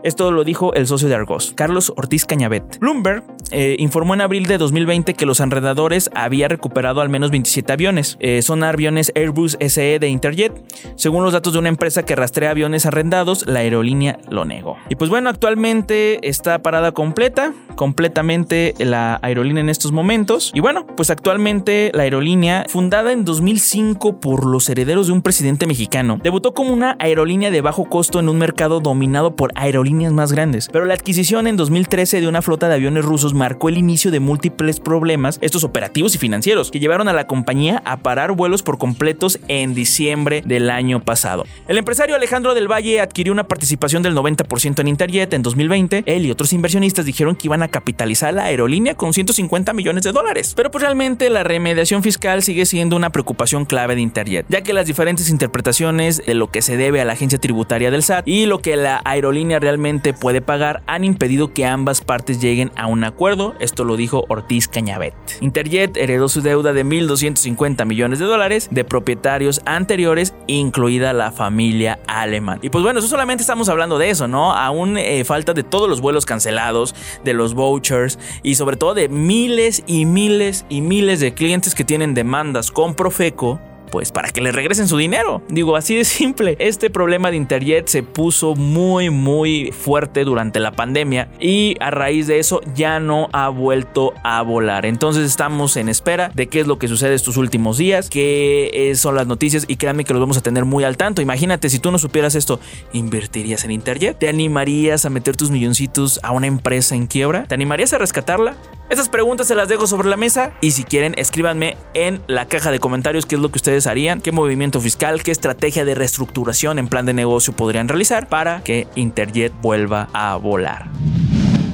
Esto 0.02 0.30
lo 0.30 0.44
dijo 0.44 0.75
el 0.75 0.87
socio 0.87 1.08
de 1.08 1.14
Argos, 1.14 1.52
Carlos 1.54 1.92
Ortiz 1.96 2.25
Cañabet. 2.25 2.78
Bloomberg 2.78 3.25
eh, 3.50 3.76
informó 3.78 4.14
en 4.14 4.20
abril 4.20 4.46
de 4.46 4.58
2020 4.58 5.14
que 5.14 5.26
los 5.26 5.40
enredadores 5.40 6.10
había 6.14 6.48
recuperado 6.48 7.00
al 7.00 7.08
menos 7.08 7.30
27 7.30 7.72
aviones. 7.72 8.16
Eh, 8.20 8.42
son 8.42 8.62
aviones 8.62 9.12
Airbus 9.14 9.56
SE 9.60 9.98
de 9.98 10.08
Interjet. 10.08 10.52
Según 10.96 11.25
los 11.25 11.32
datos 11.32 11.52
de 11.52 11.58
una 11.58 11.68
empresa 11.68 12.04
que 12.04 12.16
rastrea 12.16 12.50
aviones 12.50 12.87
arrendados, 12.87 13.46
la 13.46 13.60
aerolínea 13.60 14.18
lo 14.30 14.44
negó. 14.44 14.76
Y 14.88 14.96
pues 14.96 15.10
bueno, 15.10 15.30
actualmente 15.30 16.28
está 16.28 16.60
parada 16.60 16.92
completa, 16.92 17.52
completamente 17.75 18.75
la 18.78 19.18
aerolínea 19.22 19.60
en 19.62 19.68
estos 19.68 19.92
momentos. 19.92 20.52
Y 20.54 20.60
bueno, 20.60 20.87
pues 20.87 21.10
actualmente 21.10 21.90
la 21.94 22.02
aerolínea, 22.09 22.65
fundada 22.69 23.12
en 23.12 23.25
2005 23.25 24.19
por 24.19 24.47
los 24.47 24.69
herederos 24.69 25.07
de 25.07 25.12
un 25.12 25.21
presidente 25.21 25.67
mexicano, 25.67 26.19
debutó 26.23 26.55
como 26.55 26.73
una 26.73 26.97
aerolínea 26.99 27.50
de 27.50 27.61
bajo 27.61 27.85
costo 27.85 28.19
en 28.19 28.29
un 28.31 28.38
mercado 28.38 28.81
dominado 28.81 29.37
por 29.37 29.53
aerolíneas 29.55 30.12
más 30.12 30.33
grandes. 30.33 30.69
Pero 30.73 30.87
la 30.87 30.95
adquisición 30.95 31.47
en 31.47 31.57
2013 31.57 32.21
de 32.21 32.29
una 32.29 32.41
flota 32.41 32.69
de 32.69 32.75
aviones 32.75 33.05
rusos 33.05 33.35
marcó 33.35 33.69
el 33.69 33.77
inicio 33.77 34.11
de 34.11 34.21
múltiples 34.21 34.81
problemas, 34.81 35.38
estos 35.43 35.65
operativos 35.65 36.15
y 36.15 36.19
financieros, 36.19 36.71
que 36.71 36.81
llevaron 36.81 37.09
a 37.09 37.12
la 37.12 37.27
compañía 37.27 37.83
a 37.85 37.99
parar 37.99 38.33
vuelos 38.33 38.62
por 38.62 38.79
completos 38.79 39.38
en 39.49 39.75
diciembre 39.75 40.43
del 40.47 40.71
año 40.71 41.00
pasado. 41.00 41.45
El 41.67 41.77
empresario 41.77 42.17
Alejandro 42.17 42.55
del 42.55 42.71
Valle 42.71 43.00
adquirió 43.00 43.35
una 43.35 43.47
participación 43.47 44.03
del 44.03 44.15
90% 44.15 44.81
en 44.81 44.88
Interjet 44.88 45.33
en 45.35 45.43
2020. 45.43 46.05
Él 46.07 46.25
y 46.25 46.31
otros 46.31 46.55
inversionistas 46.55 47.05
dijeron 47.05 47.37
que 47.37 47.49
iban 47.49 47.62
a 47.62 47.69
capitalizar 47.69 48.33
la 48.33 48.45
aerolínea 48.45 48.95
con 48.95 49.12
150 49.12 49.75
millones 49.75 50.05
de 50.05 50.12
dólares. 50.12 50.55
Pero 50.57 50.71
pues 50.71 50.83
realmente 50.83 51.29
la 51.29 51.45
remediación 51.45 51.98
fiscal 52.02 52.43
sigue 52.43 52.67
siendo 52.67 52.97
una 52.97 53.11
preocupación 53.11 53.64
clave 53.64 53.95
de 53.95 54.00
Interjet, 54.00 54.47
ya 54.49 54.62
que 54.62 54.73
las 54.73 54.87
diferentes 54.87 55.28
interpretaciones 55.31 56.23
de 56.25 56.35
lo 56.35 56.50
que 56.50 56.62
se 56.62 56.76
debe 56.76 57.00
a 57.00 57.05
la 57.05 57.12
agencia 57.12 57.38
tributaria 57.38 57.90
del 57.90 58.02
SAT 58.02 58.26
y 58.26 58.47
lo 58.47 58.61
que 58.61 58.76
la 58.76 59.00
aerolínea 59.05 59.59
realmente 59.59 60.12
puede 60.12 60.40
pagar 60.40 60.83
han 60.87 61.05
impedido 61.05 61.52
que 61.52 61.67
ambas 61.67 62.00
partes 62.00 62.40
lleguen 62.40 62.73
a 62.76 62.87
un 62.87 63.05
acuerdo. 63.05 63.55
Esto 63.61 63.85
lo 63.85 63.97
dijo 63.97 64.25
Ortiz 64.28 64.69
Cañabet. 64.69 65.14
Interjet 65.40 65.97
heredó 65.97 66.28
su 66.28 66.43
deuda 66.43 66.73
de 66.73 66.85
1.250 66.85 67.85
millones 67.87 68.19
de 68.19 68.25
dólares 68.25 68.69
de 68.71 68.85
propietarios 68.85 69.61
anteriores 69.64 70.35
incluida 70.47 71.12
la 71.12 71.33
familia 71.33 71.99
alemán. 72.07 72.59
Y 72.62 72.71
pues 72.71 72.83
bueno, 72.83 72.99
eso 72.99 73.09
solamente 73.09 73.43
estamos 73.43 73.69
hablando 73.69 73.99
de 73.99 74.11
eso, 74.11 74.28
¿no? 74.28 74.52
Aún 74.52 74.97
eh, 74.97 75.25
falta 75.25 75.55
de 75.55 75.62
todos 75.62 75.88
los 75.88 76.00
vuelos 76.00 76.26
cancelados, 76.26 76.95
de 77.25 77.35
los 77.35 77.55
vouchers 77.55 78.19
y 78.43 78.55
sobre 78.55 78.76
todo 78.76 78.95
de 78.95 79.09
miles 79.09 79.83
y 79.87 80.05
miles 80.05 80.64
y 80.69 80.81
miles 80.81 81.21
de 81.21 81.35
clientes 81.35 81.75
que 81.75 81.85
tienen 81.88 82.12
demandas 82.12 82.71
con 82.71 82.95
Profeco 82.95 83.59
pues 83.90 84.12
para 84.12 84.28
que 84.28 84.42
le 84.42 84.52
regresen 84.52 84.87
su 84.87 84.99
dinero. 84.99 85.40
Digo, 85.49 85.75
así 85.75 85.97
de 85.97 86.04
simple. 86.04 86.54
Este 86.59 86.90
problema 86.90 87.30
de 87.30 87.38
Interjet 87.38 87.88
se 87.88 88.02
puso 88.02 88.54
muy, 88.54 89.09
muy 89.09 89.73
fuerte 89.73 90.25
durante 90.25 90.61
la 90.61 90.73
pandemia 90.73 91.30
y 91.40 91.76
a 91.80 91.90
raíz 91.90 92.26
de 92.26 92.38
eso 92.38 92.61
ya 92.75 93.00
no 93.00 93.30
ha 93.33 93.49
vuelto 93.49 94.12
a 94.23 94.42
volar. 94.42 94.85
Entonces 94.85 95.25
estamos 95.25 95.78
en 95.78 95.88
espera 95.88 96.30
de 96.35 96.49
qué 96.49 96.61
es 96.61 96.66
lo 96.66 96.78
que 96.78 96.87
sucede 96.87 97.14
estos 97.14 97.38
últimos 97.38 97.78
días, 97.78 98.11
qué 98.11 98.92
son 98.95 99.14
las 99.14 99.26
noticias 99.26 99.64
y 99.66 99.76
créanme 99.76 100.04
que 100.04 100.12
los 100.12 100.21
vamos 100.21 100.37
a 100.37 100.42
tener 100.42 100.66
muy 100.66 100.85
al 100.85 100.99
tanto. 100.99 101.23
Imagínate, 101.23 101.71
si 101.71 101.78
tú 101.78 101.90
no 101.90 101.97
supieras 101.97 102.35
esto, 102.35 102.61
¿invertirías 102.92 103.64
en 103.64 103.71
Interjet? 103.71 104.18
¿Te 104.18 104.28
animarías 104.28 105.07
a 105.07 105.11
meter 105.11 105.35
tus 105.35 105.50
milloncitos 105.50 106.21
a 106.23 106.33
una 106.33 106.47
empresa 106.47 106.95
en 106.95 107.07
quiebra? 107.07 107.45
¿Te 107.45 107.54
animarías 107.54 107.95
a 107.95 107.99
rescatarla? 107.99 108.54
Estas 108.90 109.11
preguntas 109.11 109.47
se 109.47 109.54
las 109.54 109.68
dejo 109.68 109.87
sobre 109.87 110.09
la 110.09 110.16
mesa 110.16 110.52
y 110.62 110.71
si 110.71 110.83
quieren 110.83 111.14
escríbanme 111.18 111.76
en 111.92 112.23
la 112.26 112.47
caja 112.47 112.71
de 112.71 112.80
comentarios 112.80 113.26
qué 113.26 113.35
es 113.35 113.40
lo 113.40 113.50
que 113.50 113.59
ustedes 113.59 113.87
harían, 113.87 114.23
qué 114.23 114.33
movimiento 114.33 114.80
fiscal, 114.80 115.23
qué 115.23 115.30
estrategia 115.30 115.85
de 115.85 115.95
reestructuración 115.95 116.78
en 116.78 116.88
plan 116.88 117.04
de 117.04 117.12
negocio 117.12 117.52
podrían 117.52 117.88
realizar 117.88 118.28
para 118.28 118.62
que 118.62 118.87
Interjet 118.95 119.52
vuelva 119.61 120.09
a 120.14 120.37
volar. 120.37 120.87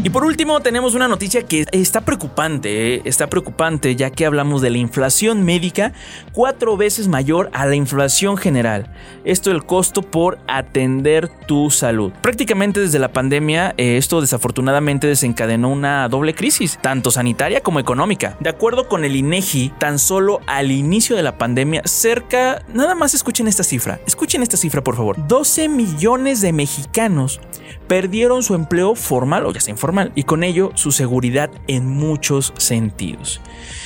Y 0.04 0.10
por 0.10 0.22
último 0.26 0.60
tenemos 0.60 0.94
una 0.94 1.08
noticia 1.08 1.44
que 1.44 1.64
está 1.72 2.02
preocupante, 2.02 2.96
¿eh? 2.96 3.02
está 3.06 3.30
preocupante 3.30 3.96
ya 3.96 4.10
que 4.10 4.26
hablamos 4.26 4.60
de 4.60 4.68
la 4.68 4.76
inflación 4.76 5.44
médica 5.44 5.94
cuatro 6.34 6.76
veces 6.76 7.08
mayor 7.08 7.48
a 7.54 7.64
la 7.64 7.74
inflación 7.74 8.36
general. 8.36 8.92
Esto 9.24 9.50
el 9.50 9.64
costo 9.64 10.02
por 10.02 10.38
atender 10.46 11.30
tu 11.46 11.70
salud. 11.70 12.12
Prácticamente 12.20 12.80
desde 12.80 12.98
la 12.98 13.14
pandemia 13.14 13.72
eh, 13.78 13.96
esto 13.96 14.20
desafortunadamente 14.20 15.06
desencadenó 15.06 15.70
una 15.70 16.06
doble 16.10 16.34
crisis, 16.34 16.78
tanto 16.82 17.10
sanitaria 17.10 17.62
como 17.62 17.80
económica. 17.80 18.36
De 18.40 18.50
acuerdo 18.50 18.88
con 18.88 19.06
el 19.06 19.16
INEGI, 19.16 19.72
tan 19.78 19.98
solo 19.98 20.42
al 20.46 20.70
inicio 20.70 21.16
de 21.16 21.22
la 21.22 21.38
pandemia, 21.38 21.80
cerca, 21.86 22.62
nada 22.68 22.94
más 22.94 23.14
escuchen 23.14 23.48
esta 23.48 23.64
cifra, 23.64 23.98
escuchen 24.06 24.42
esta 24.42 24.58
cifra 24.58 24.84
por 24.84 24.96
favor, 24.96 25.26
12 25.26 25.70
millones 25.70 26.42
de 26.42 26.52
mexicanos 26.52 27.40
perdieron 27.88 28.42
su 28.42 28.54
empleo 28.54 28.94
formal 28.94 29.46
o 29.46 29.52
ya 29.52 29.60
sea 29.60 29.72
informal 29.72 29.93
y 30.14 30.24
con 30.24 30.44
ello 30.44 30.72
su 30.74 30.92
seguridad 30.92 31.50
en 31.66 31.88
muchos 31.88 32.52
sentidos. 32.56 33.40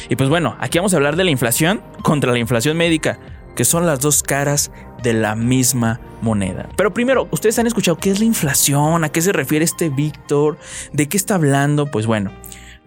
Y 0.09 0.17
pues 0.17 0.29
bueno, 0.29 0.57
aquí 0.61 0.79
vamos 0.79 0.95
a 0.95 0.97
hablar 0.97 1.17
de 1.17 1.25
la 1.25 1.31
inflación 1.31 1.83
contra 2.03 2.33
la 2.33 2.39
inflación 2.39 2.77
médica, 2.77 3.19
que 3.55 3.65
son 3.65 3.87
las 3.87 4.01
dos 4.01 4.23
caras 4.23 4.71
de 5.03 5.13
la 5.13 5.35
misma 5.35 6.01
moneda. 6.23 6.69
Pero 6.77 6.93
primero, 6.93 7.29
ustedes 7.31 7.59
han 7.59 7.67
escuchado 7.67 7.97
qué 7.97 8.11
es 8.11 8.19
la 8.19 8.25
inflación, 8.25 9.05
a 9.05 9.09
qué 9.09 9.21
se 9.21 9.33
refiere 9.33 9.65
este 9.65 9.89
Víctor, 9.91 10.59
de 10.93 11.09
qué 11.09 11.17
está 11.17 11.35
hablando, 11.35 11.87
pues 11.87 12.07
bueno. 12.07 12.31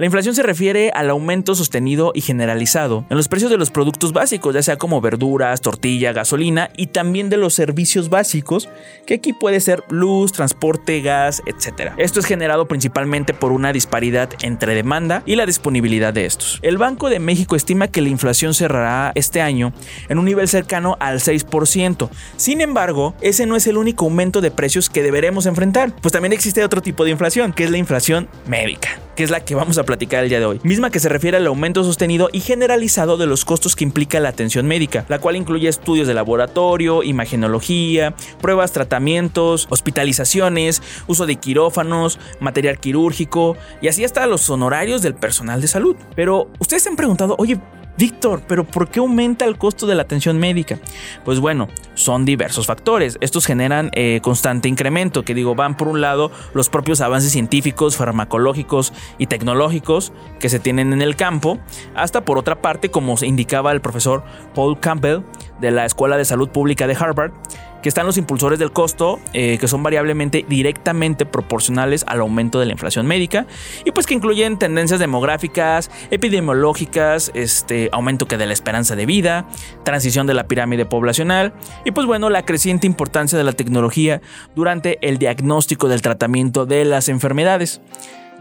La 0.01 0.05
inflación 0.05 0.33
se 0.33 0.41
refiere 0.41 0.89
al 0.95 1.11
aumento 1.11 1.53
sostenido 1.53 2.11
y 2.15 2.21
generalizado 2.21 3.05
en 3.11 3.17
los 3.17 3.27
precios 3.27 3.51
de 3.51 3.57
los 3.59 3.69
productos 3.69 4.13
básicos, 4.13 4.55
ya 4.55 4.63
sea 4.63 4.79
como 4.79 4.99
verduras, 4.99 5.61
tortilla, 5.61 6.11
gasolina 6.11 6.71
y 6.75 6.87
también 6.87 7.29
de 7.29 7.37
los 7.37 7.53
servicios 7.53 8.09
básicos, 8.09 8.67
que 9.05 9.13
aquí 9.13 9.31
puede 9.31 9.59
ser 9.59 9.83
luz, 9.89 10.31
transporte, 10.31 11.01
gas, 11.01 11.43
etc. 11.45 11.91
Esto 11.97 12.19
es 12.19 12.25
generado 12.25 12.67
principalmente 12.67 13.35
por 13.35 13.51
una 13.51 13.71
disparidad 13.73 14.31
entre 14.41 14.73
demanda 14.73 15.21
y 15.27 15.35
la 15.35 15.45
disponibilidad 15.45 16.11
de 16.11 16.25
estos. 16.25 16.57
El 16.63 16.79
Banco 16.79 17.07
de 17.07 17.19
México 17.19 17.55
estima 17.55 17.89
que 17.89 18.01
la 18.01 18.09
inflación 18.09 18.55
cerrará 18.55 19.11
este 19.13 19.39
año 19.39 19.71
en 20.09 20.17
un 20.17 20.25
nivel 20.25 20.47
cercano 20.47 20.97
al 20.99 21.19
6%. 21.19 22.09
Sin 22.37 22.61
embargo, 22.61 23.13
ese 23.21 23.45
no 23.45 23.55
es 23.55 23.67
el 23.67 23.77
único 23.77 24.05
aumento 24.05 24.41
de 24.41 24.49
precios 24.49 24.89
que 24.89 25.03
deberemos 25.03 25.45
enfrentar, 25.45 25.95
pues 26.01 26.11
también 26.11 26.33
existe 26.33 26.63
otro 26.63 26.81
tipo 26.81 27.05
de 27.05 27.11
inflación, 27.11 27.53
que 27.53 27.65
es 27.65 27.69
la 27.69 27.77
inflación 27.77 28.29
médica 28.47 28.99
que 29.21 29.25
es 29.25 29.29
la 29.29 29.45
que 29.45 29.53
vamos 29.53 29.77
a 29.77 29.83
platicar 29.83 30.23
el 30.23 30.29
día 30.29 30.39
de 30.39 30.47
hoy, 30.47 30.59
misma 30.63 30.89
que 30.89 30.99
se 30.99 31.07
refiere 31.07 31.37
al 31.37 31.45
aumento 31.45 31.83
sostenido 31.83 32.29
y 32.33 32.39
generalizado 32.39 33.17
de 33.17 33.27
los 33.27 33.45
costos 33.45 33.75
que 33.75 33.83
implica 33.83 34.19
la 34.19 34.29
atención 34.29 34.65
médica, 34.65 35.05
la 35.09 35.19
cual 35.19 35.35
incluye 35.35 35.69
estudios 35.69 36.07
de 36.07 36.15
laboratorio, 36.15 37.03
imagenología, 37.03 38.15
pruebas, 38.41 38.71
tratamientos, 38.71 39.67
hospitalizaciones, 39.69 40.81
uso 41.05 41.27
de 41.27 41.35
quirófanos, 41.35 42.17
material 42.39 42.79
quirúrgico 42.79 43.57
y 43.79 43.89
así 43.89 44.03
hasta 44.03 44.25
los 44.25 44.49
honorarios 44.49 45.03
del 45.03 45.13
personal 45.13 45.61
de 45.61 45.67
salud. 45.67 45.95
Pero 46.15 46.49
ustedes 46.57 46.81
se 46.81 46.89
han 46.89 46.95
preguntado, 46.95 47.35
oye, 47.37 47.59
Víctor, 47.97 48.41
pero 48.47 48.63
¿por 48.63 48.89
qué 48.89 48.99
aumenta 48.99 49.45
el 49.45 49.57
costo 49.57 49.85
de 49.85 49.95
la 49.95 50.03
atención 50.03 50.39
médica? 50.39 50.79
Pues 51.23 51.39
bueno, 51.39 51.67
son 51.93 52.25
diversos 52.25 52.65
factores. 52.65 53.17
Estos 53.21 53.45
generan 53.45 53.91
eh, 53.93 54.19
constante 54.23 54.67
incremento, 54.67 55.23
que 55.23 55.33
digo, 55.33 55.55
van 55.55 55.77
por 55.77 55.87
un 55.87 56.01
lado 56.01 56.31
los 56.53 56.69
propios 56.69 57.01
avances 57.01 57.31
científicos, 57.31 57.97
farmacológicos 57.97 58.93
y 59.17 59.27
tecnológicos 59.27 60.13
que 60.39 60.49
se 60.49 60.59
tienen 60.59 60.93
en 60.93 61.01
el 61.01 61.15
campo, 61.15 61.59
hasta 61.95 62.25
por 62.25 62.37
otra 62.37 62.61
parte, 62.61 62.89
como 62.89 63.15
indicaba 63.21 63.71
el 63.71 63.81
profesor 63.81 64.23
Paul 64.55 64.79
Campbell 64.79 65.21
de 65.59 65.71
la 65.71 65.85
Escuela 65.85 66.17
de 66.17 66.25
Salud 66.25 66.49
Pública 66.49 66.87
de 66.87 66.95
Harvard, 66.95 67.33
que 67.81 67.89
están 67.89 68.05
los 68.05 68.17
impulsores 68.17 68.59
del 68.59 68.71
costo, 68.71 69.19
eh, 69.33 69.57
que 69.59 69.67
son 69.67 69.83
variablemente 69.83 70.45
directamente 70.47 71.25
proporcionales 71.25 72.03
al 72.07 72.21
aumento 72.21 72.59
de 72.59 72.65
la 72.65 72.71
inflación 72.73 73.07
médica, 73.07 73.47
y 73.85 73.91
pues 73.91 74.05
que 74.05 74.13
incluyen 74.13 74.57
tendencias 74.57 74.99
demográficas, 74.99 75.89
epidemiológicas, 76.11 77.31
este, 77.33 77.89
aumento 77.91 78.27
que 78.27 78.37
de 78.37 78.45
la 78.45 78.53
esperanza 78.53 78.95
de 78.95 79.05
vida, 79.05 79.47
transición 79.83 80.27
de 80.27 80.33
la 80.33 80.47
pirámide 80.47 80.85
poblacional, 80.85 81.53
y 81.85 81.91
pues 81.91 82.07
bueno, 82.07 82.29
la 82.29 82.45
creciente 82.45 82.87
importancia 82.87 83.37
de 83.37 83.43
la 83.43 83.53
tecnología 83.53 84.21
durante 84.55 84.97
el 85.07 85.17
diagnóstico 85.17 85.87
del 85.87 86.01
tratamiento 86.01 86.65
de 86.65 86.85
las 86.85 87.09
enfermedades. 87.09 87.81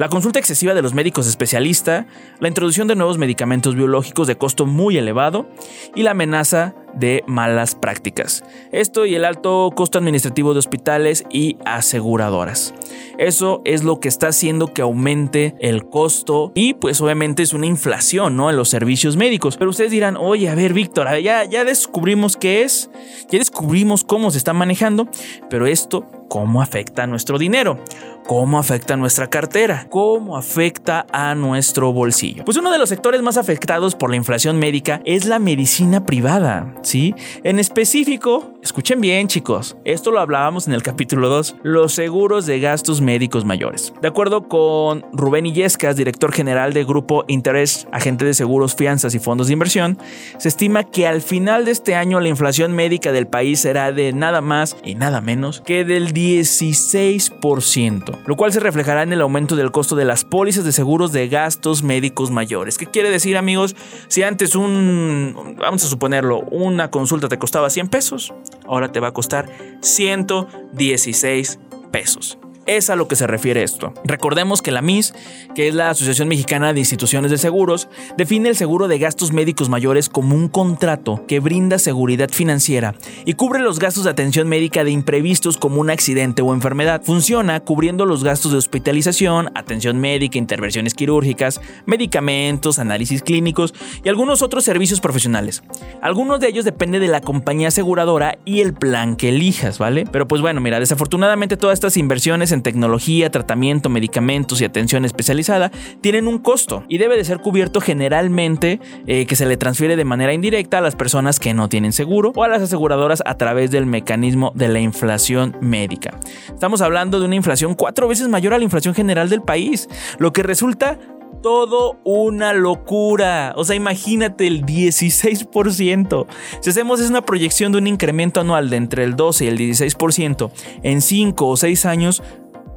La 0.01 0.09
consulta 0.09 0.39
excesiva 0.39 0.73
de 0.73 0.81
los 0.81 0.95
médicos 0.95 1.27
especialistas, 1.27 2.07
la 2.39 2.49
introducción 2.49 2.89
de 2.89 2.97
nuevos 2.97 3.19
medicamentos 3.19 3.75
biológicos 3.75 4.27
de 4.27 4.39
costo 4.39 4.65
muy 4.65 4.97
elevado 4.97 5.47
y 5.95 6.05
la 6.05 6.13
amenaza 6.13 6.75
de 6.95 7.25
malas 7.27 7.75
prácticas. 7.75 8.45
Esto 8.73 9.07
y 9.07 9.15
el 9.15 9.25
alto 9.25 9.71
costo 9.75 9.99
administrativo 9.99 10.53
de 10.53 10.59
hospitales 10.59 11.25
y 11.31 11.57
aseguradoras. 11.65 12.75
Eso 13.19 13.63
es 13.65 13.85
lo 13.85 14.01
que 14.01 14.09
está 14.09 14.29
haciendo 14.29 14.73
que 14.73 14.83
aumente 14.83 15.55
el 15.61 15.87
costo 15.89 16.53
y 16.55 16.75
pues 16.75 17.01
obviamente 17.01 17.43
es 17.43 17.53
una 17.53 17.67
inflación, 17.67 18.37
¿no? 18.37 18.51
En 18.51 18.57
los 18.57 18.69
servicios 18.69 19.17
médicos. 19.17 19.57
Pero 19.57 19.71
ustedes 19.71 19.91
dirán, 19.91 20.17
oye, 20.17 20.49
a 20.49 20.55
ver, 20.55 20.73
Víctor, 20.73 21.09
ya, 21.21 21.45
ya 21.45 21.65
descubrimos 21.65 22.37
qué 22.37 22.63
es, 22.63 22.91
ya 23.31 23.39
descubrimos 23.39 24.05
cómo 24.05 24.31
se 24.31 24.39
está 24.39 24.53
manejando, 24.53 25.09
pero 25.49 25.67
esto, 25.67 26.07
¿cómo 26.29 26.63
afecta 26.63 27.05
a 27.05 27.07
nuestro 27.07 27.39
dinero? 27.39 27.79
¿Cómo 28.27 28.59
afecta 28.59 28.95
a 28.95 28.97
nuestra 28.97 29.29
cartera? 29.29 29.87
¿Cómo 29.91 30.37
afecta 30.37 31.05
a 31.11 31.35
nuestro 31.35 31.93
bolsillo? 31.93 32.45
Pues 32.45 32.57
uno 32.57 32.71
de 32.71 32.79
los 32.79 32.89
sectores 32.89 33.23
más 33.23 33.37
afectados 33.37 33.97
por 33.97 34.11
la 34.11 34.17
inflación 34.17 34.59
médica 34.59 35.01
es 35.05 35.25
la 35.25 35.39
medicina 35.39 36.07
privada. 36.07 36.75
¿Sí? 36.83 37.15
En 37.45 37.59
específico, 37.59 38.55
escuchen 38.63 39.01
bien 39.01 39.29
chicos, 39.29 39.77
esto 39.85 40.11
lo 40.11 40.21
hablábamos 40.21 40.67
en 40.67 40.75
el 40.75 40.83
capítulo 40.83 41.29
2, 41.29 41.57
los 41.63 41.93
seguros 41.93 42.47
de 42.47 42.61
gastos 42.61 43.01
médicos 43.01 43.45
mayores. 43.45 43.93
De 44.01 44.09
acuerdo 44.09 44.49
con 44.49 45.05
Rubén 45.13 45.47
Illescas, 45.47 45.97
director 45.97 46.33
general 46.33 46.73
de 46.73 46.85
Grupo 46.85 47.25
Interés, 47.29 47.87
agente 47.93 48.25
de 48.25 48.35
seguros, 48.35 48.75
fianzas 48.75 49.15
y 49.15 49.19
fondos 49.19 49.49
de 49.49 49.55
inversión, 49.55 49.99
se 50.39 50.49
estima 50.49 50.85
que 50.85 51.07
al 51.07 51.23
final 51.23 51.65
de 51.65 51.73
este 51.73 51.95
año 51.95 52.21
la 52.21 52.29
inflación 52.29 52.73
médica 52.73 53.13
del 53.13 53.27
país 53.27 53.61
será 53.61 53.93
de 53.93 54.13
nada 54.13 54.41
más 54.41 54.77
y 54.85 54.95
nada 54.95 55.21
menos 55.21 55.61
que 55.61 55.85
del 55.85 56.13
16%, 56.13 58.19
lo 58.27 58.37
cual 58.37 58.53
se 58.53 58.61
reflejará 58.61 59.03
en 59.03 59.13
el 59.13 59.21
aumento 59.21 59.57
del 59.57 59.71
costo 59.71 59.97
de 59.97 60.05
las 60.05 60.25
pólizas 60.25 60.65
de 60.65 60.73
seguros 60.73 61.13
de 61.13 61.29
gastos 61.29 61.83
médicos 61.83 62.31
mayores. 62.31 62.79
¿Qué 62.79 62.87
quiere 62.87 63.11
decir 63.11 63.37
amigos? 63.37 63.77
Si 64.09 64.23
antes 64.23 64.55
un, 64.55 65.57
vamos 65.59 65.85
a 65.85 65.89
suponerlo, 65.89 66.41
un 66.41 66.70
una 66.71 66.91
consulta 66.91 67.29
te 67.29 67.39
costaba 67.39 67.71
100 67.71 67.89
pesos, 67.89 68.35
ahora 68.67 68.93
te 68.93 69.01
va 69.01 69.09
a 69.09 69.13
costar 69.13 69.49
116 69.81 71.59
pesos. 71.91 72.40
Es 72.71 72.89
a 72.89 72.95
lo 72.95 73.09
que 73.09 73.17
se 73.17 73.27
refiere 73.27 73.65
esto. 73.65 73.93
Recordemos 74.05 74.63
que 74.63 74.71
la 74.71 74.81
MIS, 74.81 75.13
que 75.57 75.67
es 75.67 75.75
la 75.75 75.91
Asociación 75.91 76.29
Mexicana 76.29 76.73
de 76.73 76.79
Instituciones 76.79 77.33
de 77.33 77.37
Seguros, 77.37 77.89
define 78.17 78.49
el 78.49 78.55
seguro 78.55 78.87
de 78.87 79.01
gastos 79.01 79.33
médicos 79.33 79.69
mayores 79.69 80.09
como 80.09 80.37
un 80.37 80.47
contrato 80.47 81.27
que 81.27 81.41
brinda 81.41 81.81
seguridad 81.81 82.29
financiera 82.31 82.95
y 83.25 83.33
cubre 83.33 83.59
los 83.59 83.81
gastos 83.81 84.05
de 84.05 84.11
atención 84.11 84.47
médica 84.47 84.85
de 84.85 84.93
imprevistos 84.93 85.57
como 85.57 85.81
un 85.81 85.91
accidente 85.91 86.43
o 86.43 86.55
enfermedad. 86.55 87.03
Funciona 87.05 87.59
cubriendo 87.59 88.07
los 88.07 88.23
gastos 88.23 88.53
de 88.53 88.59
hospitalización, 88.59 89.51
atención 89.57 89.99
médica, 89.99 90.39
intervenciones 90.39 90.95
quirúrgicas, 90.95 91.61
medicamentos, 91.87 92.79
análisis 92.79 93.25
clínicos 93.25 93.75
y 94.05 94.09
algunos 94.09 94.43
otros 94.43 94.63
servicios 94.63 95.01
profesionales. 95.01 95.65
Algunos 96.03 96.39
de 96.39 96.47
ellos 96.47 96.65
dependen 96.65 97.01
de 97.01 97.09
la 97.09 97.21
compañía 97.21 97.67
aseguradora 97.67 98.39
y 98.45 98.61
el 98.61 98.75
plan 98.75 99.17
que 99.17 99.31
elijas, 99.31 99.81
¿vale? 99.81 100.05
Pero 100.13 100.29
pues 100.29 100.41
bueno, 100.41 100.61
mira, 100.61 100.79
desafortunadamente 100.79 101.57
todas 101.57 101.75
estas 101.75 101.97
inversiones 101.97 102.53
en 102.53 102.60
tecnología, 102.63 103.31
tratamiento, 103.31 103.89
medicamentos 103.89 104.61
y 104.61 104.65
atención 104.65 105.05
especializada 105.05 105.71
tienen 106.01 106.29
un 106.29 106.39
costo 106.39 106.85
y 106.89 106.99
debe 106.99 107.17
de 107.17 107.25
ser 107.25 107.39
cubierto 107.39 107.81
generalmente 107.81 108.81
eh, 109.07 109.27
que 109.27 109.37
se 109.37 109.47
le 109.47 109.57
transfiere 109.57 109.97
de 109.97 110.05
manera 110.05 110.33
indirecta 110.33 110.79
a 110.79 110.81
las 110.81 110.97
personas 110.97 111.41
que 111.41 111.55
no 111.55 111.69
tienen 111.69 111.93
seguro 111.93 112.33
o 112.35 112.45
a 112.45 112.49
las 112.49 112.63
aseguradoras 112.63 113.23
a 113.27 113.37
través 113.37 113.71
del 113.71 113.87
mecanismo 113.87 114.53
de 114.55 114.69
la 114.69 114.81
inflación 114.81 115.57
médica. 115.61 116.19
Estamos 116.53 116.81
hablando 116.81 117.21
de 117.21 117.27
una 117.27 117.37
inflación 117.37 117.75
cuatro 117.75 118.09
veces 118.09 118.29
mayor 118.29 118.55
a 118.55 118.59
la 118.59 118.65
inflación 118.65 118.95
general 118.95 119.29
del 119.29 119.43
país, 119.43 119.89
lo 120.19 120.33
que 120.33 120.43
resulta 120.43 120.99
todo 121.43 121.99
una 122.05 122.53
locura. 122.53 123.55
O 123.57 123.65
sea, 123.65 123.77
imagínate 123.77 124.47
el 124.47 124.65
16%. 124.65 126.27
Si 126.61 126.71
hacemos 126.71 127.01
una 127.01 127.23
proyección 127.23 127.73
de 127.73 127.79
un 127.79 127.87
incremento 127.87 128.41
anual 128.41 128.71
de 128.71 128.77
entre 128.77 129.05
el 129.05 129.17
12 129.17 129.45
y 129.45 129.49
el 129.49 129.59
16% 129.59 130.51
en 130.83 131.01
5 131.01 131.49
o 131.49 131.57
6 131.57 131.87
años, 131.87 132.23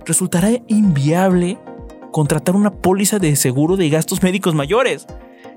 resultará 0.05 0.49
inviable 0.67 1.57
contratar 2.11 2.55
una 2.55 2.71
póliza 2.71 3.19
de 3.19 3.35
seguro 3.35 3.77
de 3.77 3.89
gastos 3.89 4.21
médicos 4.21 4.53
mayores. 4.53 5.07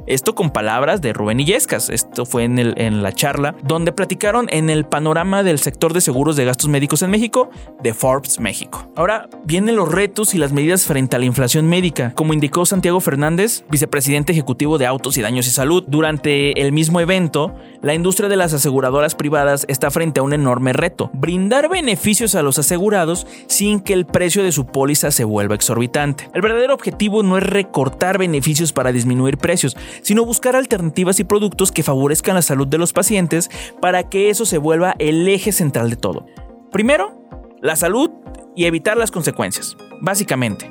Esto 0.07 0.35
con 0.35 0.51
palabras 0.51 1.01
de 1.01 1.13
Rubén 1.13 1.41
Illescas. 1.41 1.91
Esto 1.91 2.27
fue 2.27 2.45
en, 2.45 2.59
el, 2.59 2.75
en 2.77 3.03
la 3.03 3.13
charla 3.13 3.55
donde 3.63 3.93
platicaron 3.93 4.47
en 4.51 4.71
el 4.71 4.85
panorama 4.85 5.43
del 5.43 5.59
sector 5.59 5.93
de 5.93 6.01
seguros 6.01 6.37
de 6.37 6.45
gastos 6.45 6.69
médicos 6.69 7.03
en 7.03 7.11
México 7.11 7.51
de 7.83 7.95
Forbes 7.95 8.41
México. 8.41 8.91
Ahora 8.97 9.29
vienen 9.45 9.77
los 9.77 9.91
retos 9.91 10.35
y 10.35 10.39
las 10.39 10.53
medidas 10.53 10.85
frente 10.85 11.17
a 11.17 11.19
la 11.19 11.25
inflación 11.25 11.69
médica. 11.69 12.13
Como 12.15 12.35
indicó 12.35 12.67
Santiago 12.67 13.01
Fernández, 13.01 13.65
vicepresidente 13.71 14.33
ejecutivo 14.33 14.79
de 14.79 14.87
Autos 14.87 15.17
y 15.17 15.23
Daños 15.23 15.47
y 15.47 15.51
Salud, 15.51 15.85
durante 15.87 16.61
el 16.61 16.73
mismo 16.73 17.01
evento, 17.01 17.55
la 17.83 17.95
industria 17.95 18.29
de 18.29 18.37
las 18.37 18.53
aseguradoras 18.53 19.15
privadas 19.15 19.65
está 19.69 19.91
frente 19.91 20.21
a 20.21 20.23
un 20.23 20.33
enorme 20.33 20.73
reto. 20.73 21.11
Brindar 21.15 21.69
beneficios 21.69 22.35
a 22.35 22.43
los 22.43 22.59
asegurados 22.59 23.27
sin 23.47 23.81
que 23.81 23.93
el 23.93 24.07
precio 24.07 24.43
de 24.43 24.53
su 24.53 24.67
póliza 24.67 25.11
se 25.11 25.25
vuelva 25.25 25.55
exorbitante. 25.55 26.29
El 26.35 26.43
verdadero 26.43 26.75
objetivo 26.75 27.23
no 27.23 27.39
es 27.39 27.45
recortar 27.45 28.19
beneficios 28.19 28.73
para 28.73 28.93
disminuir 28.93 29.39
precios, 29.39 29.77
sino 30.03 30.25
buscar 30.25 30.57
alternativas 30.57 31.21
y 31.21 31.25
productos 31.25 31.73
que 31.73 31.83
favorezcan 31.83 32.35
la 32.35 32.43
salud 32.43 32.67
de 32.67 32.79
los 32.79 32.93
pacientes 32.93 33.51
para 33.81 34.09
que 34.09 34.31
eso 34.31 34.47
se 34.47 34.59
vuelva 34.59 34.95
el 34.99 35.27
eje 35.29 35.53
central 35.53 35.91
de 35.91 35.97
todo. 35.97 36.27
Primero, 36.73 37.21
la 37.63 37.77
salud 37.77 38.11
y 38.55 38.65
evitar 38.65 38.97
las 38.97 39.11
consecuencias, 39.11 39.77
básicamente. 40.01 40.71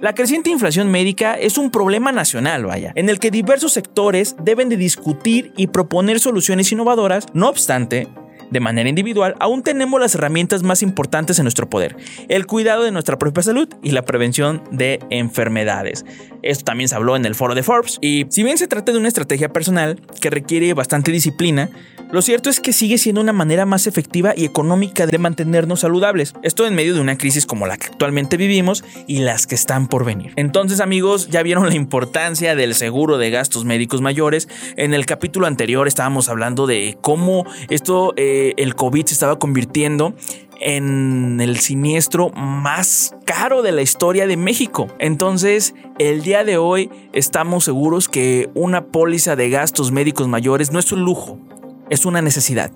La 0.00 0.14
creciente 0.14 0.50
inflación 0.50 0.90
médica 0.90 1.34
es 1.34 1.56
un 1.56 1.70
problema 1.70 2.12
nacional, 2.12 2.66
vaya, 2.66 2.92
en 2.96 3.08
el 3.08 3.18
que 3.18 3.30
diversos 3.30 3.72
sectores 3.72 4.36
deben 4.42 4.68
de 4.68 4.76
discutir 4.76 5.52
y 5.56 5.68
proponer 5.68 6.20
soluciones 6.20 6.70
innovadoras, 6.70 7.26
no 7.32 7.48
obstante, 7.48 8.06
de 8.50 8.60
manera 8.60 8.88
individual, 8.88 9.34
aún 9.40 9.62
tenemos 9.62 10.00
las 10.00 10.14
herramientas 10.14 10.62
más 10.62 10.82
importantes 10.82 11.38
en 11.38 11.44
nuestro 11.44 11.68
poder, 11.68 11.96
el 12.28 12.46
cuidado 12.46 12.82
de 12.84 12.90
nuestra 12.90 13.18
propia 13.18 13.42
salud 13.42 13.68
y 13.82 13.90
la 13.90 14.02
prevención 14.02 14.62
de 14.70 15.00
enfermedades. 15.10 16.04
Esto 16.42 16.64
también 16.64 16.88
se 16.88 16.94
habló 16.94 17.16
en 17.16 17.24
el 17.24 17.34
foro 17.34 17.54
de 17.54 17.62
Forbes 17.62 17.98
y 18.00 18.26
si 18.30 18.42
bien 18.42 18.58
se 18.58 18.68
trata 18.68 18.92
de 18.92 18.98
una 18.98 19.08
estrategia 19.08 19.52
personal 19.52 20.00
que 20.20 20.30
requiere 20.30 20.74
bastante 20.74 21.10
disciplina, 21.12 21.70
lo 22.12 22.22
cierto 22.22 22.50
es 22.50 22.60
que 22.60 22.72
sigue 22.72 22.98
siendo 22.98 23.20
una 23.20 23.32
manera 23.32 23.66
más 23.66 23.88
efectiva 23.88 24.32
y 24.36 24.44
económica 24.44 25.06
de 25.06 25.18
mantenernos 25.18 25.80
saludables. 25.80 26.34
Esto 26.44 26.64
en 26.64 26.74
medio 26.76 26.94
de 26.94 27.00
una 27.00 27.18
crisis 27.18 27.46
como 27.46 27.66
la 27.66 27.76
que 27.76 27.88
actualmente 27.88 28.36
vivimos 28.36 28.84
y 29.08 29.18
las 29.18 29.48
que 29.48 29.56
están 29.56 29.88
por 29.88 30.04
venir. 30.04 30.32
Entonces 30.36 30.78
amigos, 30.78 31.28
ya 31.30 31.42
vieron 31.42 31.68
la 31.68 31.74
importancia 31.74 32.54
del 32.54 32.76
seguro 32.76 33.18
de 33.18 33.30
gastos 33.30 33.64
médicos 33.64 34.02
mayores. 34.02 34.48
En 34.76 34.94
el 34.94 35.04
capítulo 35.04 35.48
anterior 35.48 35.88
estábamos 35.88 36.28
hablando 36.28 36.68
de 36.68 36.96
cómo 37.00 37.44
esto, 37.70 38.14
eh, 38.16 38.35
el 38.56 38.74
COVID 38.74 39.06
se 39.06 39.14
estaba 39.14 39.38
convirtiendo 39.38 40.14
en 40.60 41.40
el 41.40 41.58
siniestro 41.58 42.30
más 42.30 43.14
caro 43.24 43.62
de 43.62 43.72
la 43.72 43.82
historia 43.82 44.26
de 44.26 44.36
México. 44.36 44.88
Entonces, 44.98 45.74
el 45.98 46.22
día 46.22 46.44
de 46.44 46.56
hoy 46.56 46.90
estamos 47.12 47.64
seguros 47.64 48.08
que 48.08 48.50
una 48.54 48.86
póliza 48.86 49.36
de 49.36 49.50
gastos 49.50 49.92
médicos 49.92 50.28
mayores 50.28 50.72
no 50.72 50.78
es 50.78 50.90
un 50.92 51.02
lujo, 51.02 51.38
es 51.90 52.06
una 52.06 52.22
necesidad. 52.22 52.70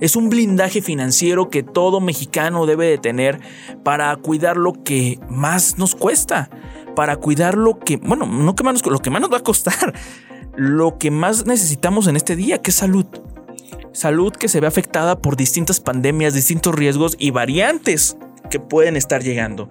Es 0.00 0.16
un 0.16 0.30
blindaje 0.30 0.80
financiero 0.80 1.50
que 1.50 1.62
todo 1.62 2.00
mexicano 2.00 2.64
debe 2.64 2.86
de 2.86 2.96
tener 2.96 3.38
para 3.82 4.16
cuidar 4.16 4.56
lo 4.56 4.72
que 4.82 5.18
más 5.28 5.76
nos 5.76 5.94
cuesta, 5.94 6.48
para 6.96 7.16
cuidar 7.16 7.56
lo 7.56 7.78
que, 7.78 7.98
bueno, 7.98 8.26
no 8.26 8.54
que 8.54 8.64
más 8.64 8.84
lo 8.84 8.98
que 8.98 9.10
más 9.10 9.20
nos 9.20 9.30
va 9.30 9.38
a 9.38 9.42
costar, 9.42 9.92
lo 10.56 10.96
que 10.96 11.10
más 11.10 11.44
necesitamos 11.44 12.06
en 12.06 12.16
este 12.16 12.34
día, 12.34 12.62
que 12.62 12.70
es 12.70 12.76
salud. 12.76 13.04
Salud 13.92 14.32
que 14.32 14.48
se 14.48 14.60
ve 14.60 14.66
afectada 14.66 15.20
por 15.20 15.36
distintas 15.36 15.80
pandemias, 15.80 16.34
distintos 16.34 16.74
riesgos 16.74 17.16
y 17.18 17.30
variantes 17.30 18.16
que 18.50 18.60
pueden 18.60 18.96
estar 18.96 19.22
llegando. 19.22 19.70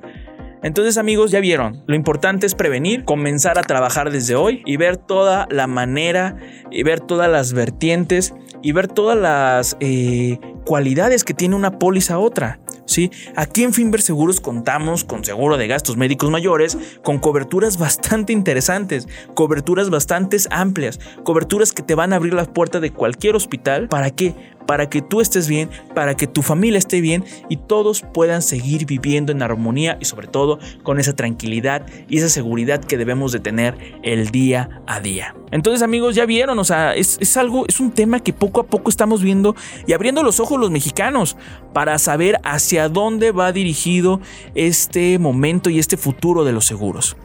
Entonces 0.62 0.97
amigos, 0.97 1.31
ya 1.31 1.39
vieron, 1.39 1.83
lo 1.88 1.95
importante 1.95 2.45
es 2.45 2.53
prevenir, 2.53 3.05
comenzar 3.05 3.57
a 3.57 3.63
trabajar 3.63 4.12
desde 4.12 4.35
hoy 4.35 4.62
y 4.65 4.75
ver 4.75 4.97
toda 4.97 5.47
la 5.49 5.67
manera 5.67 6.35
y 6.69 6.83
ver 6.83 6.99
todas 6.99 7.31
las 7.31 7.53
vertientes 7.53 8.33
y 8.62 8.73
ver 8.73 8.89
todas 8.89 9.17
las 9.17 9.77
eh, 9.79 10.38
cualidades 10.65 11.23
que 11.23 11.33
tiene 11.33 11.55
una 11.55 11.79
póliza 11.79 12.15
a 12.15 12.19
otra. 12.19 12.59
¿Sí? 12.89 13.12
Aquí 13.36 13.63
en 13.63 13.73
Finver 13.73 14.02
Seguros 14.02 14.41
contamos 14.41 15.04
con 15.04 15.23
seguro 15.23 15.58
de 15.58 15.67
gastos 15.67 15.95
médicos 15.95 16.30
mayores, 16.30 16.78
con 17.04 17.19
coberturas 17.19 17.78
bastante 17.78 18.34
interesantes, 18.34 19.08
coberturas 19.36 19.89
bastante 19.89 20.38
amplias, 20.49 20.99
coberturas 21.23 21.71
que 21.71 21.84
te 21.84 21.95
van 21.95 22.13
a 22.13 22.17
abrir 22.17 22.34
la 22.34 22.45
puerta 22.45 22.80
de 22.80 22.91
cualquier 22.91 23.36
hospital. 23.36 23.88
¿Para 23.89 24.10
qué? 24.12 24.34
Para 24.69 24.88
que 24.88 25.01
tú 25.01 25.19
estés 25.19 25.47
bien, 25.47 25.67
para 25.95 26.15
que 26.15 26.27
tu 26.27 26.43
familia 26.43 26.77
esté 26.77 27.01
bien 27.01 27.25
y 27.49 27.58
todos 27.58 28.03
puedan 28.13 28.43
seguir 28.43 28.86
viviendo 28.86 29.32
en 29.32 29.41
armonía 29.41 29.97
y 29.99 30.05
sobre 30.05 30.27
todo 30.27 30.60
con 30.84 30.99
esa 30.99 31.15
tranquilidad 31.15 31.88
y 32.08 32.19
esa 32.19 32.29
seguridad 32.29 32.79
que 32.79 32.95
debemos 32.95 33.32
de 33.32 33.39
tener 33.39 33.75
el 34.03 34.29
día 34.29 34.84
a 34.86 34.99
día. 34.99 35.34
Entonces 35.49 35.82
amigos, 35.82 36.13
ya 36.13 36.27
vieron, 36.27 36.60
o 36.60 36.63
sea, 36.63 36.93
es, 36.93 37.17
es 37.19 37.36
algo, 37.36 37.65
es 37.67 37.79
un 37.79 37.89
tema 37.89 38.19
que 38.19 38.32
poco 38.32 38.62
a 38.62 38.67
poco 38.67 38.91
estamos 38.91 39.23
viendo 39.23 39.55
y 39.88 39.93
abriendo 39.93 40.21
los 40.21 40.39
ojos 40.39 40.60
los 40.60 40.69
mexicanos 40.69 41.36
para 41.73 41.97
saber 41.97 42.39
hacia 42.43 42.89
dónde 42.89 43.32
va 43.32 43.51
dirigido 43.51 44.21
este 44.53 45.17
momento 45.17 45.71
y 45.71 45.79
este 45.79 45.97
futuro 45.97 46.43
de 46.43 46.51
los 46.51 46.65
seguros. 46.65 47.17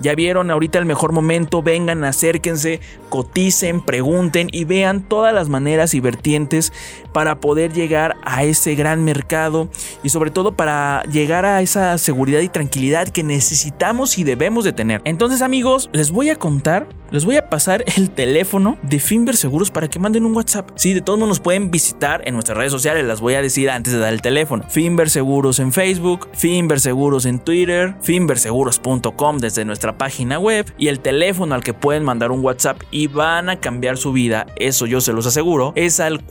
Ya 0.00 0.14
vieron 0.14 0.50
ahorita 0.50 0.78
el 0.78 0.84
mejor 0.84 1.12
momento, 1.12 1.60
vengan, 1.60 2.04
acérquense, 2.04 2.80
coticen, 3.08 3.80
pregunten 3.80 4.48
y 4.52 4.64
vean 4.64 5.02
todas 5.08 5.34
las 5.34 5.48
maneras 5.48 5.92
y 5.94 6.00
vertientes 6.00 6.72
para 7.12 7.40
poder 7.40 7.72
llegar 7.72 8.16
a 8.24 8.44
ese 8.44 8.74
gran 8.74 9.04
mercado 9.04 9.68
y 10.02 10.10
sobre 10.10 10.30
todo 10.30 10.52
para 10.52 11.02
llegar 11.04 11.44
a 11.44 11.62
esa 11.62 11.98
seguridad 11.98 12.40
y 12.40 12.48
tranquilidad 12.48 13.08
que 13.08 13.22
necesitamos 13.22 14.18
y 14.18 14.24
debemos 14.24 14.64
de 14.64 14.72
tener. 14.72 15.00
Entonces 15.04 15.42
amigos, 15.42 15.90
les 15.92 16.10
voy 16.10 16.30
a 16.30 16.36
contar, 16.36 16.88
les 17.10 17.24
voy 17.24 17.36
a 17.36 17.48
pasar 17.48 17.84
el 17.96 18.10
teléfono 18.10 18.78
de 18.82 18.98
Finver 18.98 19.36
Seguros 19.36 19.70
para 19.70 19.88
que 19.88 19.98
manden 19.98 20.26
un 20.26 20.36
WhatsApp. 20.36 20.70
Sí, 20.76 20.94
de 20.94 21.00
todos 21.00 21.18
modos 21.18 21.30
nos 21.30 21.40
pueden 21.40 21.70
visitar 21.70 22.22
en 22.26 22.34
nuestras 22.34 22.58
redes 22.58 22.72
sociales, 22.72 23.04
las 23.04 23.20
voy 23.20 23.34
a 23.34 23.42
decir 23.42 23.70
antes 23.70 23.92
de 23.92 23.98
dar 23.98 24.12
el 24.12 24.22
teléfono. 24.22 24.64
Finver 24.68 25.10
Seguros 25.10 25.58
en 25.58 25.72
Facebook, 25.72 26.28
Finver 26.32 26.80
Seguros 26.80 27.26
en 27.26 27.38
Twitter, 27.38 27.94
finverseguros.com 28.00 29.38
desde 29.38 29.64
nuestra 29.64 29.98
página 29.98 30.38
web 30.38 30.72
y 30.78 30.88
el 30.88 31.00
teléfono 31.00 31.54
al 31.54 31.62
que 31.62 31.74
pueden 31.74 32.04
mandar 32.04 32.30
un 32.30 32.44
WhatsApp 32.44 32.82
y 32.90 33.06
van 33.06 33.48
a 33.48 33.60
cambiar 33.60 33.96
su 33.96 34.12
vida, 34.12 34.46
eso 34.56 34.86
yo 34.86 35.00
se 35.00 35.12
los 35.12 35.26
aseguro, 35.26 35.72
es 35.76 36.00
al 36.00 36.24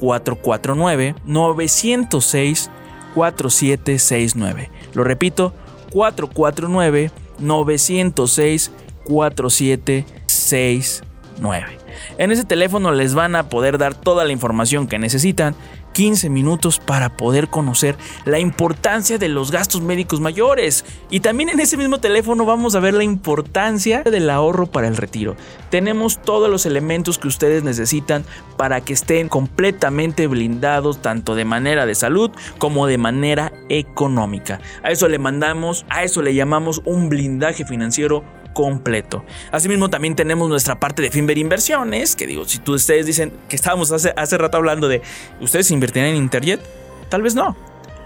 449 0.48 1.16
906 1.26 2.72
4769. 3.14 4.72
Lo 4.94 5.04
repito, 5.04 5.54
449 5.92 7.12
906 7.40 8.72
4769. 9.04 11.78
En 12.18 12.32
ese 12.32 12.46
teléfono 12.46 12.94
les 12.94 13.14
van 13.14 13.36
a 13.36 13.50
poder 13.50 13.78
dar 13.78 13.94
toda 13.94 14.24
la 14.24 14.32
información 14.32 14.88
que 14.88 15.00
necesitan 15.00 15.54
15 15.98 16.30
minutos 16.30 16.78
para 16.78 17.18
poder 17.18 17.48
conocer 17.48 17.98
la 18.24 18.38
importancia 18.38 19.18
de 19.18 19.30
los 19.30 19.50
gastos 19.50 19.82
médicos 19.82 20.22
mayores. 20.22 20.86
Y 21.10 21.22
también 21.22 21.50
en 21.50 21.60
ese 21.60 21.76
mismo 21.76 21.98
teléfono 21.98 22.46
vamos 22.46 22.76
a 22.76 22.80
ver 22.80 22.94
la 22.94 23.04
importancia 23.04 24.04
del 24.04 24.30
ahorro 24.30 24.68
para 24.68 24.88
el 24.88 24.96
retiro. 24.96 25.36
Tenemos 25.72 26.22
todos 26.22 26.52
los 26.52 26.68
elementos 26.68 27.18
que 27.18 27.28
ustedes 27.28 27.64
necesitan 27.64 28.26
para 28.58 28.82
que 28.82 28.94
estén 28.94 29.28
completamente 29.28 30.28
blindados 30.28 31.02
tanto 31.02 31.34
de 31.34 31.46
manera 31.46 31.88
de 31.88 31.96
salud 31.96 32.30
como 32.60 32.86
de 32.86 33.00
manera 33.00 33.52
económica. 33.68 34.62
A 34.84 34.92
eso 34.92 35.08
le 35.08 35.18
mandamos, 35.18 35.84
a 35.90 36.04
eso 36.04 36.22
le 36.22 36.36
llamamos 36.36 36.80
un 36.86 37.10
blindaje 37.10 37.66
financiero 37.66 38.24
completo. 38.58 39.24
Asimismo, 39.52 39.92
también 39.92 40.16
tenemos 40.16 40.50
nuestra 40.50 40.80
parte 40.80 41.04
de 41.04 41.12
Finver 41.12 41.38
Inversiones, 41.38 42.16
que 42.16 42.26
digo, 42.26 42.44
si 42.46 42.58
tú, 42.58 42.74
ustedes 42.74 43.06
dicen 43.06 43.32
que 43.48 43.56
estábamos 43.56 43.92
hace, 43.92 44.16
hace 44.18 44.36
rato 44.36 44.58
hablando 44.58 44.88
de, 44.88 45.04
¿ustedes 45.40 45.70
invertirían 45.70 46.10
en 46.10 46.16
Internet? 46.16 46.60
Tal 47.08 47.22
vez 47.22 47.36
no. 47.36 47.56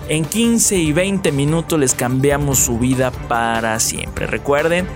En 0.09 0.25
15 0.25 0.77
y 0.77 0.93
20 0.93 1.33
minutos 1.33 1.79
les 1.79 1.95
cambiamos 1.95 2.59
su 2.59 2.79
vida 2.79 3.11
para 3.11 3.81
siempre. 3.81 4.27
Recuerden, 4.27 4.87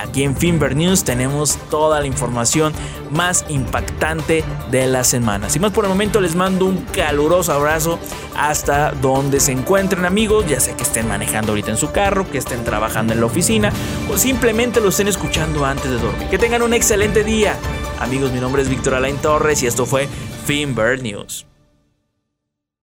aquí 0.00 0.22
en 0.22 0.36
Finver 0.36 0.76
News 0.76 1.02
tenemos 1.02 1.58
toda 1.70 2.00
la 2.00 2.06
información 2.06 2.72
más 3.10 3.44
impactante 3.48 4.44
de 4.70 4.86
la 4.86 5.02
semana. 5.02 5.50
Sin 5.50 5.62
más 5.62 5.72
por 5.72 5.84
el 5.84 5.90
momento 5.90 6.20
les 6.20 6.36
mando 6.36 6.66
un 6.66 6.78
caluroso 6.92 7.52
abrazo 7.52 7.98
hasta 8.36 8.92
donde 8.92 9.40
se 9.40 9.50
encuentren 9.52 10.04
amigos, 10.04 10.46
ya 10.46 10.60
sea 10.60 10.76
que 10.76 10.84
estén 10.84 11.08
manejando 11.08 11.50
ahorita 11.52 11.72
en 11.72 11.76
su 11.76 11.90
carro, 11.90 12.30
que 12.30 12.38
estén 12.38 12.62
trabajando 12.62 13.12
en 13.12 13.20
la 13.20 13.26
oficina 13.26 13.72
o 14.08 14.16
simplemente 14.16 14.80
lo 14.80 14.90
estén 14.90 15.08
escuchando 15.08 15.64
antes 15.64 15.90
de 15.90 15.98
dormir. 15.98 16.28
Que 16.28 16.38
tengan 16.38 16.62
un 16.62 16.74
excelente 16.74 17.24
día. 17.24 17.56
Amigos, 17.98 18.30
mi 18.32 18.40
nombre 18.40 18.62
es 18.62 18.68
Víctor 18.68 18.94
Alain 18.94 19.16
Torres 19.16 19.62
y 19.62 19.66
esto 19.66 19.84
fue 19.84 20.08
Finver 20.46 21.02
News. 21.02 21.49